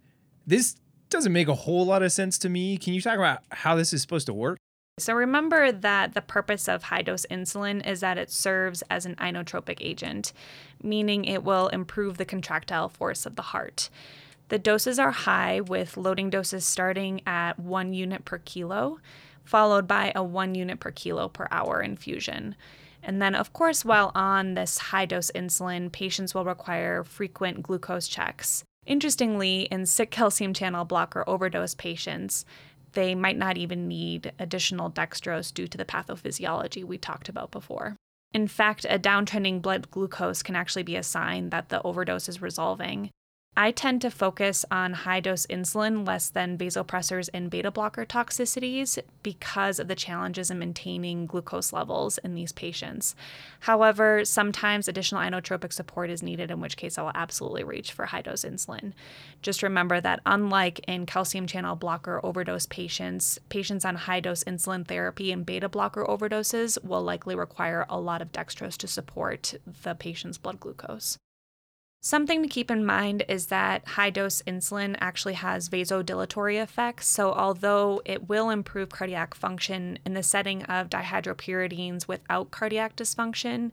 This 0.45 0.75
doesn't 1.09 1.33
make 1.33 1.47
a 1.47 1.55
whole 1.55 1.85
lot 1.85 2.03
of 2.03 2.11
sense 2.11 2.37
to 2.39 2.49
me. 2.49 2.77
Can 2.77 2.93
you 2.93 3.01
talk 3.01 3.15
about 3.15 3.39
how 3.51 3.75
this 3.75 3.93
is 3.93 4.01
supposed 4.01 4.27
to 4.27 4.33
work? 4.33 4.57
So 4.99 5.13
remember 5.13 5.71
that 5.71 6.15
the 6.15 6.21
purpose 6.21 6.67
of 6.67 6.83
high 6.83 7.03
dose 7.03 7.25
insulin 7.29 7.85
is 7.85 7.99
that 7.99 8.17
it 8.17 8.31
serves 8.31 8.81
as 8.89 9.05
an 9.05 9.15
inotropic 9.15 9.77
agent, 9.79 10.33
meaning 10.81 11.25
it 11.25 11.43
will 11.43 11.67
improve 11.67 12.17
the 12.17 12.25
contractile 12.25 12.89
force 12.89 13.27
of 13.27 13.35
the 13.35 13.43
heart. 13.43 13.89
The 14.49 14.59
doses 14.59 14.97
are 14.97 15.11
high, 15.11 15.59
with 15.59 15.97
loading 15.97 16.29
doses 16.29 16.65
starting 16.65 17.21
at 17.25 17.59
one 17.59 17.93
unit 17.93 18.23
per 18.23 18.37
kilo, 18.37 18.99
followed 19.43 19.87
by 19.87 20.11
a 20.15 20.23
one 20.23 20.55
unit 20.55 20.79
per 20.79 20.91
kilo 20.91 21.27
per 21.27 21.47
hour 21.51 21.81
infusion. 21.81 22.55
And 23.03 23.21
then, 23.21 23.35
of 23.35 23.53
course, 23.53 23.85
while 23.85 24.11
on 24.15 24.53
this 24.53 24.77
high 24.77 25.05
dose 25.05 25.31
insulin, 25.31 25.91
patients 25.91 26.33
will 26.33 26.45
require 26.45 27.03
frequent 27.03 27.63
glucose 27.63 28.07
checks. 28.07 28.63
Interestingly, 28.85 29.63
in 29.63 29.85
sick 29.85 30.11
calcium 30.11 30.53
channel 30.53 30.85
blocker 30.85 31.23
overdose 31.27 31.75
patients, 31.75 32.45
they 32.93 33.15
might 33.15 33.38
not 33.38 33.57
even 33.57 33.88
need 33.88 34.31
additional 34.39 34.89
dextrose 34.89 35.53
due 35.53 35.67
to 35.67 35.77
the 35.77 35.86
pathophysiology 35.86 36.83
we 36.83 36.97
talked 36.97 37.29
about 37.29 37.51
before. 37.51 37.97
In 38.33 38.47
fact, 38.47 38.86
a 38.89 38.97
downtrending 38.97 39.62
blood 39.62 39.91
glucose 39.91 40.41
can 40.41 40.55
actually 40.55 40.83
be 40.83 40.95
a 40.95 41.03
sign 41.03 41.49
that 41.49 41.69
the 41.69 41.81
overdose 41.83 42.27
is 42.27 42.41
resolving. 42.41 43.10
I 43.60 43.72
tend 43.72 44.04
to 44.04 44.12
focus 44.12 44.65
on 44.70 44.93
high 44.93 45.20
dose 45.20 45.48
insulin 45.48 46.06
less 46.06 46.30
than 46.30 46.60
vasopressors 46.60 47.28
and 47.34 47.50
beta 47.50 47.72
blocker 47.72 48.06
toxicities 48.06 49.00
because 49.24 49.80
of 49.80 49.88
the 49.88 49.96
challenges 49.96 50.52
in 50.52 50.60
maintaining 50.60 51.26
glucose 51.26 51.74
levels 51.74 52.20
in 52.20 52.36
these 52.36 52.52
patients. 52.52 53.15
However, 53.62 54.24
sometimes 54.26 54.88
additional 54.88 55.24
inotropic 55.24 55.74
support 55.74 56.12
is 56.12 56.22
needed, 56.22 56.52
in 56.52 56.62
which 56.62 56.78
case 56.78 57.00
I 57.00 57.02
will 57.02 57.12
absolutely 57.15 57.63
reach 57.63 57.93
for 57.93 58.06
high 58.06 58.22
dose 58.22 58.46
insulin. 58.46 58.93
Just 59.41 59.63
remember 59.63 60.00
that, 60.02 60.20
unlike 60.28 60.80
in 60.88 61.08
calcium 61.08 61.48
channel 61.48 61.76
blocker 61.76 62.24
overdose 62.24 62.67
patients, 62.67 63.39
patients 63.50 63.86
on 63.86 63.96
high 63.96 64.20
dose 64.20 64.43
insulin 64.43 64.88
therapy 64.88 65.32
and 65.32 65.48
beta 65.48 65.67
blocker 65.67 66.06
overdoses 66.06 66.78
will 66.84 67.02
likely 67.02 67.36
require 67.36 67.88
a 67.89 68.00
lot 68.00 68.22
of 68.22 68.32
dextrose 68.32 68.78
to 68.78 68.88
support 68.88 69.56
the 69.82 69.96
patient's 69.96 70.38
blood 70.38 70.60
glucose. 70.60 71.17
Something 72.01 72.43
to 72.43 72.47
keep 72.47 72.69
in 72.71 72.86
mind 72.86 73.25
is 73.27 73.47
that 73.47 73.86
high 73.86 74.12
dose 74.12 74.41
insulin 74.43 74.95
actually 74.99 75.33
has 75.33 75.67
vasodilatory 75.67 76.62
effects. 76.62 77.07
So, 77.07 77.33
although 77.33 78.01
it 78.05 78.29
will 78.29 78.49
improve 78.49 78.89
cardiac 78.89 79.33
function 79.33 79.99
in 80.05 80.13
the 80.13 80.23
setting 80.23 80.63
of 80.63 80.89
dihydropyridines 80.89 82.07
without 82.07 82.51
cardiac 82.51 82.95
dysfunction, 82.95 83.71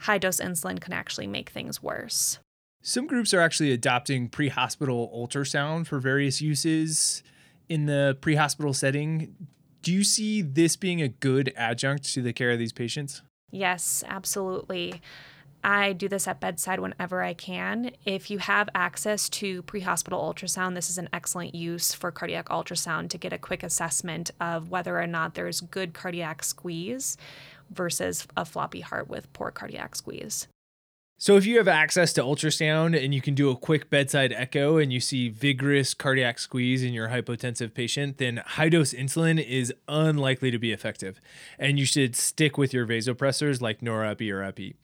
high 0.00 0.18
dose 0.18 0.40
insulin 0.40 0.80
can 0.80 0.92
actually 0.92 1.26
make 1.26 1.50
things 1.50 1.82
worse. 1.82 2.38
Some 2.82 3.06
groups 3.06 3.32
are 3.32 3.40
actually 3.40 3.72
adopting 3.72 4.28
pre 4.28 4.50
hospital 4.50 5.10
ultrasound 5.16 5.86
for 5.86 5.98
various 5.98 6.42
uses 6.42 7.22
in 7.68 7.86
the 7.86 8.16
pre 8.20 8.34
hospital 8.34 8.74
setting. 8.74 9.34
Do 9.82 9.92
you 9.92 10.04
see 10.04 10.42
this 10.42 10.76
being 10.76 11.00
a 11.00 11.08
good 11.08 11.52
adjunct 11.56 12.12
to 12.12 12.22
the 12.22 12.32
care 12.32 12.50
of 12.50 12.58
these 12.58 12.72
patients? 12.72 13.22
Yes, 13.50 14.04
absolutely. 14.06 15.00
I 15.64 15.94
do 15.94 16.08
this 16.08 16.28
at 16.28 16.40
bedside 16.40 16.78
whenever 16.78 17.22
I 17.22 17.32
can. 17.32 17.92
If 18.04 18.30
you 18.30 18.38
have 18.38 18.68
access 18.74 19.30
to 19.30 19.62
pre 19.62 19.80
hospital 19.80 20.20
ultrasound, 20.20 20.74
this 20.74 20.90
is 20.90 20.98
an 20.98 21.08
excellent 21.10 21.54
use 21.54 21.94
for 21.94 22.12
cardiac 22.12 22.50
ultrasound 22.50 23.08
to 23.10 23.18
get 23.18 23.32
a 23.32 23.38
quick 23.38 23.62
assessment 23.62 24.30
of 24.38 24.70
whether 24.70 25.00
or 25.00 25.06
not 25.06 25.34
there's 25.34 25.62
good 25.62 25.94
cardiac 25.94 26.44
squeeze 26.44 27.16
versus 27.70 28.26
a 28.36 28.44
floppy 28.44 28.82
heart 28.82 29.08
with 29.08 29.32
poor 29.32 29.50
cardiac 29.50 29.96
squeeze. 29.96 30.48
So, 31.16 31.36
if 31.36 31.46
you 31.46 31.58
have 31.58 31.68
access 31.68 32.12
to 32.14 32.22
ultrasound 32.22 33.00
and 33.02 33.14
you 33.14 33.20
can 33.20 33.36
do 33.36 33.48
a 33.48 33.56
quick 33.56 33.88
bedside 33.88 34.32
echo 34.32 34.78
and 34.78 34.92
you 34.92 34.98
see 34.98 35.28
vigorous 35.28 35.94
cardiac 35.94 36.40
squeeze 36.40 36.82
in 36.82 36.92
your 36.92 37.08
hypotensive 37.08 37.72
patient, 37.72 38.18
then 38.18 38.42
high 38.44 38.68
dose 38.68 38.92
insulin 38.92 39.42
is 39.42 39.72
unlikely 39.86 40.50
to 40.50 40.58
be 40.58 40.72
effective. 40.72 41.20
And 41.56 41.78
you 41.78 41.86
should 41.86 42.16
stick 42.16 42.58
with 42.58 42.74
your 42.74 42.84
vasopressors 42.84 43.60
like 43.60 43.80
norepi 43.80 44.32
or 44.32 44.42
epi. 44.42 44.74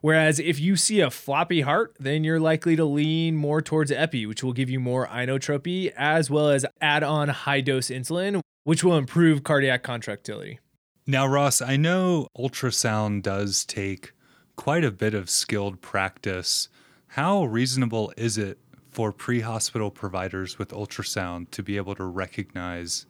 Whereas 0.00 0.38
if 0.38 0.58
you 0.58 0.76
see 0.76 1.00
a 1.00 1.10
floppy 1.10 1.60
heart, 1.60 1.94
then 2.00 2.24
you're 2.24 2.40
likely 2.40 2.76
to 2.76 2.84
lean 2.86 3.36
more 3.36 3.60
towards 3.60 3.92
epi, 3.92 4.24
which 4.24 4.42
will 4.42 4.54
give 4.54 4.70
you 4.70 4.80
more 4.80 5.06
inotropy, 5.08 5.92
as 5.98 6.30
well 6.30 6.48
as 6.48 6.64
add 6.80 7.02
on 7.02 7.28
high 7.28 7.60
dose 7.60 7.88
insulin, 7.88 8.40
which 8.64 8.82
will 8.82 8.96
improve 8.96 9.44
cardiac 9.44 9.82
contractility. 9.82 10.60
Now, 11.06 11.26
Ross, 11.26 11.60
I 11.60 11.76
know 11.76 12.28
ultrasound 12.36 13.22
does 13.22 13.66
take 13.66 14.13
quite 14.56 14.84
a 14.84 14.90
bit 14.90 15.14
of 15.14 15.30
skilled 15.30 15.80
practice. 15.80 16.68
How 17.08 17.44
reasonable 17.44 18.12
is 18.16 18.38
it 18.38 18.58
for 18.90 19.12
pre 19.12 19.40
hospital 19.40 19.90
providers 19.90 20.58
with 20.58 20.70
ultrasound 20.70 21.50
to 21.50 21.62
be 21.62 21.76
able 21.76 21.94
to 21.96 22.04
recognize 22.04 23.06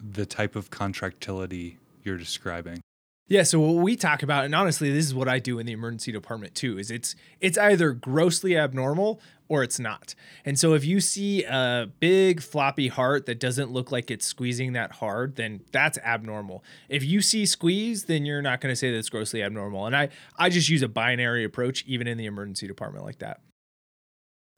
the 0.00 0.26
type 0.26 0.56
of 0.56 0.70
contractility 0.70 1.78
you're 2.04 2.16
describing? 2.16 2.82
Yeah, 3.28 3.42
so 3.42 3.58
what 3.58 3.82
we 3.82 3.96
talk 3.96 4.22
about, 4.22 4.44
and 4.44 4.54
honestly, 4.54 4.92
this 4.92 5.04
is 5.04 5.14
what 5.14 5.28
I 5.28 5.40
do 5.40 5.58
in 5.58 5.66
the 5.66 5.72
emergency 5.72 6.12
department 6.12 6.54
too, 6.54 6.78
is 6.78 6.92
it's 6.92 7.16
it's 7.40 7.58
either 7.58 7.92
grossly 7.92 8.56
abnormal 8.56 9.20
or 9.48 9.64
it's 9.64 9.80
not. 9.80 10.14
And 10.44 10.56
so 10.58 10.74
if 10.74 10.84
you 10.84 11.00
see 11.00 11.42
a 11.44 11.88
big 11.98 12.40
floppy 12.40 12.86
heart 12.86 13.26
that 13.26 13.40
doesn't 13.40 13.72
look 13.72 13.90
like 13.90 14.10
it's 14.12 14.26
squeezing 14.26 14.74
that 14.74 14.92
hard, 14.92 15.36
then 15.36 15.62
that's 15.72 15.98
abnormal. 15.98 16.62
If 16.88 17.04
you 17.04 17.20
see 17.20 17.46
squeeze, 17.46 18.04
then 18.04 18.26
you're 18.26 18.42
not 18.42 18.60
going 18.60 18.72
to 18.72 18.76
say 18.76 18.92
that's 18.92 19.08
grossly 19.08 19.42
abnormal. 19.42 19.86
And 19.86 19.96
I 19.96 20.10
I 20.38 20.48
just 20.48 20.68
use 20.68 20.82
a 20.82 20.88
binary 20.88 21.42
approach 21.42 21.84
even 21.86 22.06
in 22.06 22.18
the 22.18 22.26
emergency 22.26 22.68
department 22.68 23.04
like 23.04 23.18
that. 23.18 23.40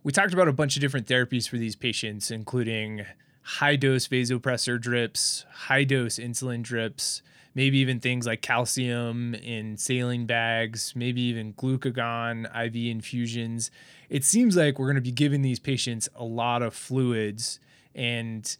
We 0.02 0.12
talked 0.12 0.34
about 0.34 0.48
a 0.48 0.52
bunch 0.52 0.76
of 0.76 0.82
different 0.82 1.06
therapies 1.06 1.48
for 1.48 1.56
these 1.56 1.74
patients 1.74 2.30
including 2.30 3.06
high 3.42 3.76
dose 3.76 4.08
vasopressor 4.08 4.78
drips, 4.78 5.46
high 5.50 5.84
dose 5.84 6.18
insulin 6.18 6.60
drips, 6.60 7.22
maybe 7.58 7.78
even 7.78 7.98
things 7.98 8.24
like 8.24 8.40
calcium 8.40 9.34
in 9.34 9.76
saline 9.76 10.26
bags, 10.26 10.92
maybe 10.94 11.20
even 11.20 11.52
glucagon 11.54 12.46
IV 12.54 12.76
infusions. 12.76 13.72
It 14.08 14.22
seems 14.24 14.54
like 14.56 14.78
we're 14.78 14.86
going 14.86 14.94
to 14.94 15.00
be 15.00 15.10
giving 15.10 15.42
these 15.42 15.58
patients 15.58 16.08
a 16.14 16.22
lot 16.22 16.62
of 16.62 16.72
fluids. 16.72 17.58
And 17.96 18.56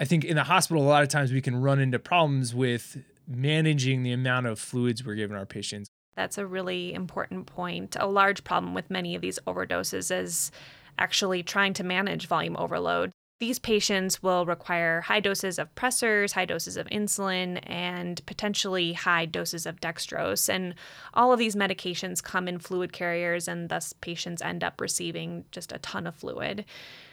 I 0.00 0.04
think 0.04 0.24
in 0.24 0.34
the 0.34 0.42
hospital, 0.42 0.82
a 0.82 0.88
lot 0.88 1.04
of 1.04 1.08
times 1.08 1.32
we 1.32 1.40
can 1.40 1.62
run 1.62 1.78
into 1.78 2.00
problems 2.00 2.56
with 2.56 2.96
managing 3.28 4.02
the 4.02 4.10
amount 4.10 4.46
of 4.46 4.58
fluids 4.58 5.06
we're 5.06 5.14
giving 5.14 5.36
our 5.36 5.46
patients. 5.46 5.88
That's 6.16 6.38
a 6.38 6.44
really 6.44 6.94
important 6.94 7.46
point. 7.46 7.96
A 8.00 8.08
large 8.08 8.42
problem 8.42 8.74
with 8.74 8.90
many 8.90 9.14
of 9.14 9.22
these 9.22 9.38
overdoses 9.46 10.10
is 10.10 10.50
actually 10.98 11.44
trying 11.44 11.72
to 11.74 11.84
manage 11.84 12.26
volume 12.26 12.56
overload. 12.56 13.12
These 13.40 13.60
patients 13.60 14.20
will 14.20 14.46
require 14.46 15.02
high 15.02 15.20
doses 15.20 15.60
of 15.60 15.72
pressors, 15.76 16.32
high 16.32 16.44
doses 16.44 16.76
of 16.76 16.88
insulin, 16.88 17.60
and 17.62 18.24
potentially 18.26 18.94
high 18.94 19.26
doses 19.26 19.64
of 19.64 19.80
dextrose. 19.80 20.48
And 20.52 20.74
all 21.14 21.32
of 21.32 21.38
these 21.38 21.54
medications 21.54 22.22
come 22.22 22.48
in 22.48 22.58
fluid 22.58 22.92
carriers, 22.92 23.46
and 23.46 23.68
thus 23.68 23.92
patients 23.92 24.42
end 24.42 24.64
up 24.64 24.80
receiving 24.80 25.44
just 25.52 25.70
a 25.70 25.78
ton 25.78 26.08
of 26.08 26.16
fluid. 26.16 26.64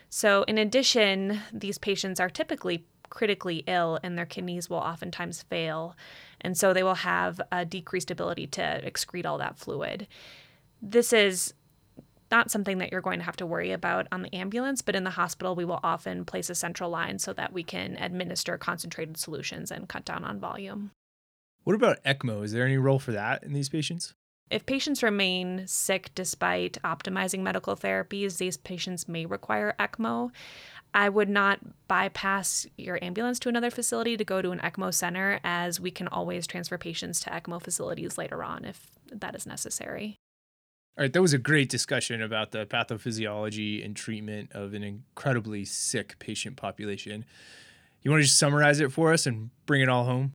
So, 0.09 0.43
in 0.43 0.57
addition, 0.57 1.41
these 1.53 1.77
patients 1.77 2.19
are 2.19 2.29
typically 2.29 2.85
critically 3.09 3.63
ill 3.67 3.99
and 4.01 4.17
their 4.17 4.25
kidneys 4.25 4.69
will 4.69 4.77
oftentimes 4.77 5.43
fail. 5.43 5.95
And 6.41 6.57
so 6.57 6.73
they 6.73 6.83
will 6.83 6.95
have 6.95 7.39
a 7.51 7.63
decreased 7.63 8.11
ability 8.11 8.47
to 8.47 8.81
excrete 8.83 9.25
all 9.25 9.37
that 9.37 9.57
fluid. 9.57 10.07
This 10.81 11.13
is 11.13 11.53
not 12.35 12.51
something 12.51 12.79
that 12.79 12.91
you're 12.91 12.99
going 12.99 13.19
to 13.19 13.25
have 13.25 13.37
to 13.37 13.45
worry 13.45 13.71
about 13.71 14.07
on 14.11 14.21
the 14.21 14.35
ambulance, 14.35 14.81
but 14.81 14.93
in 14.93 15.05
the 15.05 15.11
hospital, 15.11 15.55
we 15.55 15.63
will 15.63 15.79
often 15.83 16.25
place 16.25 16.49
a 16.49 16.55
central 16.55 16.89
line 16.89 17.17
so 17.17 17.31
that 17.31 17.53
we 17.53 17.63
can 17.63 17.95
administer 17.95 18.57
concentrated 18.57 19.15
solutions 19.15 19.71
and 19.71 19.87
cut 19.87 20.03
down 20.03 20.25
on 20.25 20.37
volume. 20.37 20.91
What 21.63 21.77
about 21.77 22.03
ECMO? 22.03 22.43
Is 22.43 22.51
there 22.51 22.65
any 22.65 22.77
role 22.77 22.99
for 22.99 23.13
that 23.13 23.43
in 23.43 23.53
these 23.53 23.69
patients? 23.69 24.15
If 24.49 24.65
patients 24.65 25.01
remain 25.01 25.63
sick 25.65 26.11
despite 26.13 26.77
optimizing 26.83 27.39
medical 27.39 27.77
therapies, 27.77 28.37
these 28.37 28.57
patients 28.57 29.07
may 29.07 29.25
require 29.25 29.73
ECMO. 29.79 30.31
I 30.93 31.07
would 31.07 31.29
not 31.29 31.59
bypass 31.87 32.67
your 32.77 33.01
ambulance 33.01 33.39
to 33.39 33.49
another 33.49 33.71
facility 33.71 34.17
to 34.17 34.25
go 34.25 34.41
to 34.41 34.51
an 34.51 34.59
ECMO 34.59 34.93
center, 34.93 35.39
as 35.45 35.79
we 35.79 35.89
can 35.89 36.09
always 36.09 36.45
transfer 36.47 36.77
patients 36.77 37.21
to 37.21 37.29
ECMO 37.29 37.61
facilities 37.61 38.17
later 38.17 38.43
on 38.43 38.65
if 38.65 38.91
that 39.09 39.35
is 39.35 39.47
necessary. 39.47 40.17
All 40.97 41.03
right, 41.03 41.11
that 41.11 41.21
was 41.21 41.33
a 41.33 41.37
great 41.37 41.67
discussion 41.67 42.21
about 42.21 42.51
the 42.51 42.65
pathophysiology 42.65 43.83
and 43.83 43.97
treatment 43.97 44.53
of 44.53 44.73
an 44.73 44.81
incredibly 44.81 45.65
sick 45.65 46.17
patient 46.19 46.55
population. 46.55 47.25
You 48.01 48.11
want 48.11 48.21
to 48.21 48.27
just 48.27 48.39
summarize 48.39 48.79
it 48.79 48.93
for 48.93 49.11
us 49.11 49.25
and 49.25 49.49
bring 49.65 49.81
it 49.81 49.89
all 49.89 50.05
home? 50.05 50.31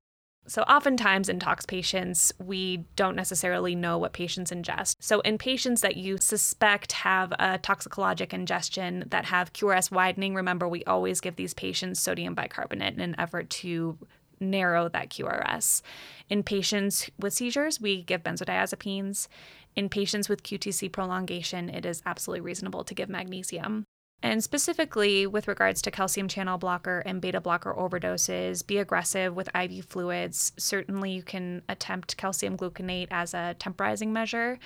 So, 0.46 0.62
oftentimes 0.62 1.30
in 1.30 1.38
tox 1.38 1.64
patients, 1.64 2.30
we 2.38 2.78
don't 2.96 3.16
necessarily 3.16 3.74
know 3.74 3.96
what 3.96 4.12
patients 4.12 4.50
ingest. 4.50 4.96
So, 5.00 5.20
in 5.20 5.38
patients 5.38 5.80
that 5.80 5.96
you 5.96 6.18
suspect 6.18 6.92
have 6.92 7.32
a 7.32 7.58
toxicologic 7.58 8.34
ingestion 8.34 9.04
that 9.08 9.26
have 9.26 9.52
QRS 9.54 9.90
widening, 9.90 10.34
remember 10.34 10.68
we 10.68 10.84
always 10.84 11.20
give 11.20 11.36
these 11.36 11.54
patients 11.54 12.00
sodium 12.00 12.34
bicarbonate 12.34 12.94
in 12.94 13.00
an 13.00 13.14
effort 13.18 13.48
to 13.50 13.96
narrow 14.40 14.88
that 14.88 15.10
QRS. 15.10 15.82
In 16.28 16.42
patients 16.42 17.10
with 17.18 17.32
seizures, 17.32 17.80
we 17.80 18.02
give 18.02 18.22
benzodiazepines. 18.22 19.28
In 19.76 19.88
patients 19.88 20.28
with 20.28 20.42
QTC 20.42 20.90
prolongation, 20.90 21.68
it 21.68 21.86
is 21.86 22.02
absolutely 22.06 22.40
reasonable 22.40 22.84
to 22.84 22.94
give 22.94 23.08
magnesium. 23.08 23.84
And 24.22 24.44
specifically 24.44 25.26
with 25.26 25.48
regards 25.48 25.80
to 25.82 25.90
calcium 25.90 26.28
channel 26.28 26.58
blocker 26.58 27.00
and 27.00 27.20
beta 27.22 27.40
blocker 27.40 27.72
overdoses, 27.72 28.66
be 28.66 28.78
aggressive 28.78 29.34
with 29.34 29.48
IV 29.54 29.86
fluids. 29.86 30.52
Certainly, 30.58 31.12
you 31.12 31.22
can 31.22 31.62
attempt 31.68 32.16
calcium 32.16 32.56
gluconate 32.56 33.08
as 33.10 33.32
a 33.32 33.56
temporizing 33.58 34.12
measure. 34.12 34.58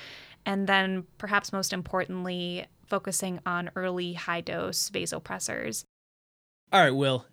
And 0.44 0.66
then, 0.66 1.04
perhaps 1.18 1.52
most 1.52 1.72
importantly, 1.72 2.66
focusing 2.86 3.38
on 3.46 3.70
early 3.76 4.14
high 4.14 4.40
dose 4.40 4.90
vasopressors. 4.90 5.84
All 6.72 6.80
right, 6.80 6.90
Will, 6.90 7.24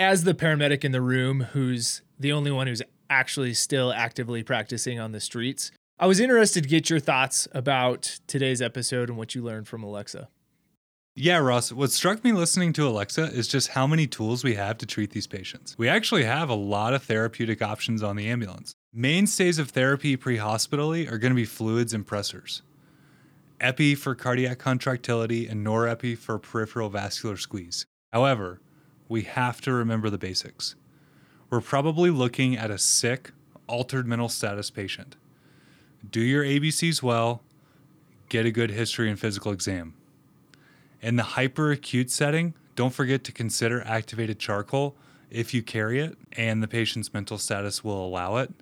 as 0.00 0.24
the 0.24 0.32
paramedic 0.32 0.82
in 0.82 0.92
the 0.92 1.02
room 1.02 1.42
who's 1.52 2.00
the 2.18 2.32
only 2.32 2.50
one 2.50 2.66
who's 2.66 2.82
actually 3.10 3.52
still 3.52 3.92
actively 3.92 4.42
practicing 4.42 4.98
on 4.98 5.12
the 5.12 5.20
streets, 5.20 5.70
I 5.98 6.06
was 6.06 6.18
interested 6.18 6.62
to 6.62 6.68
get 6.70 6.88
your 6.88 7.00
thoughts 7.00 7.46
about 7.52 8.18
today's 8.26 8.62
episode 8.62 9.10
and 9.10 9.18
what 9.18 9.34
you 9.34 9.42
learned 9.42 9.68
from 9.68 9.82
Alexa. 9.82 10.28
Yeah, 11.16 11.36
Ross, 11.36 11.70
what 11.70 11.90
struck 11.90 12.24
me 12.24 12.32
listening 12.32 12.72
to 12.74 12.88
Alexa 12.88 13.24
is 13.24 13.46
just 13.46 13.68
how 13.68 13.86
many 13.86 14.06
tools 14.06 14.42
we 14.42 14.54
have 14.54 14.78
to 14.78 14.86
treat 14.86 15.10
these 15.10 15.26
patients. 15.26 15.76
We 15.76 15.86
actually 15.86 16.24
have 16.24 16.48
a 16.48 16.54
lot 16.54 16.94
of 16.94 17.02
therapeutic 17.02 17.60
options 17.60 18.02
on 18.02 18.16
the 18.16 18.28
ambulance. 18.28 18.72
Mainstays 18.94 19.58
of 19.58 19.68
therapy 19.68 20.16
pre 20.16 20.38
hospitally 20.38 21.08
are 21.08 21.18
going 21.18 21.32
to 21.32 21.36
be 21.36 21.44
fluids 21.44 21.92
and 21.92 22.06
pressors. 22.06 22.62
Epi 23.60 23.94
for 23.94 24.14
cardiac 24.14 24.58
contractility 24.58 25.46
and 25.46 25.66
norepi 25.66 26.16
for 26.16 26.38
peripheral 26.38 26.88
vascular 26.88 27.36
squeeze. 27.36 27.84
However, 28.14 28.60
we 29.10 29.22
have 29.22 29.60
to 29.60 29.72
remember 29.72 30.08
the 30.08 30.16
basics. 30.16 30.76
We're 31.50 31.60
probably 31.60 32.10
looking 32.10 32.56
at 32.56 32.70
a 32.70 32.78
sick, 32.78 33.32
altered 33.66 34.06
mental 34.06 34.28
status 34.28 34.70
patient. 34.70 35.16
Do 36.08 36.20
your 36.20 36.44
ABCs 36.44 37.02
well, 37.02 37.42
get 38.28 38.46
a 38.46 38.52
good 38.52 38.70
history 38.70 39.10
and 39.10 39.18
physical 39.18 39.50
exam. 39.50 39.94
In 41.02 41.16
the 41.16 41.24
hyperacute 41.24 42.08
setting, 42.08 42.54
don't 42.76 42.94
forget 42.94 43.24
to 43.24 43.32
consider 43.32 43.82
activated 43.82 44.38
charcoal 44.38 44.94
if 45.28 45.52
you 45.52 45.60
carry 45.60 45.98
it 45.98 46.16
and 46.32 46.62
the 46.62 46.68
patient's 46.68 47.12
mental 47.12 47.36
status 47.36 47.82
will 47.82 48.06
allow 48.06 48.36
it. 48.36 48.52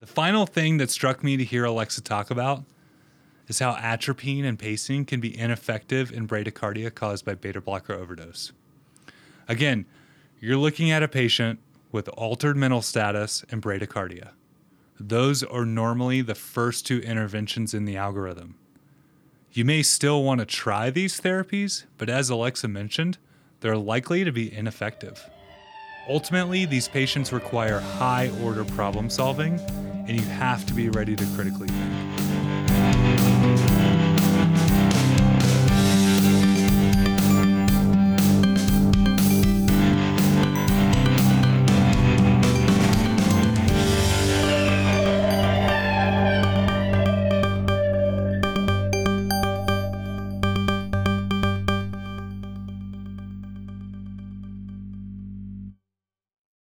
The 0.00 0.06
final 0.06 0.44
thing 0.44 0.76
that 0.76 0.90
struck 0.90 1.24
me 1.24 1.38
to 1.38 1.44
hear 1.44 1.64
Alexa 1.64 2.02
talk 2.02 2.30
about 2.30 2.62
is 3.46 3.58
how 3.58 3.74
atropine 3.74 4.44
and 4.44 4.58
pacing 4.58 5.06
can 5.06 5.20
be 5.20 5.36
ineffective 5.36 6.12
in 6.12 6.28
bradycardia 6.28 6.94
caused 6.94 7.24
by 7.24 7.34
beta 7.34 7.62
blocker 7.62 7.94
overdose. 7.94 8.52
Again, 9.48 9.86
you're 10.40 10.58
looking 10.58 10.90
at 10.90 11.02
a 11.02 11.08
patient 11.08 11.58
with 11.90 12.08
altered 12.10 12.56
mental 12.56 12.82
status 12.82 13.44
and 13.50 13.62
bradycardia. 13.62 14.32
Those 15.00 15.42
are 15.42 15.64
normally 15.64 16.20
the 16.20 16.34
first 16.34 16.86
two 16.86 16.98
interventions 16.98 17.72
in 17.72 17.86
the 17.86 17.96
algorithm. 17.96 18.56
You 19.52 19.64
may 19.64 19.82
still 19.82 20.22
want 20.22 20.40
to 20.40 20.46
try 20.46 20.90
these 20.90 21.20
therapies, 21.20 21.84
but 21.96 22.10
as 22.10 22.28
Alexa 22.28 22.68
mentioned, 22.68 23.16
they're 23.60 23.76
likely 23.76 24.22
to 24.22 24.32
be 24.32 24.52
ineffective. 24.52 25.28
Ultimately, 26.08 26.66
these 26.66 26.86
patients 26.86 27.32
require 27.32 27.80
high 27.80 28.30
order 28.42 28.64
problem 28.64 29.08
solving, 29.08 29.58
and 30.06 30.10
you 30.10 30.26
have 30.26 30.66
to 30.66 30.74
be 30.74 30.90
ready 30.90 31.16
to 31.16 31.24
critically 31.34 31.68
think. 31.68 32.17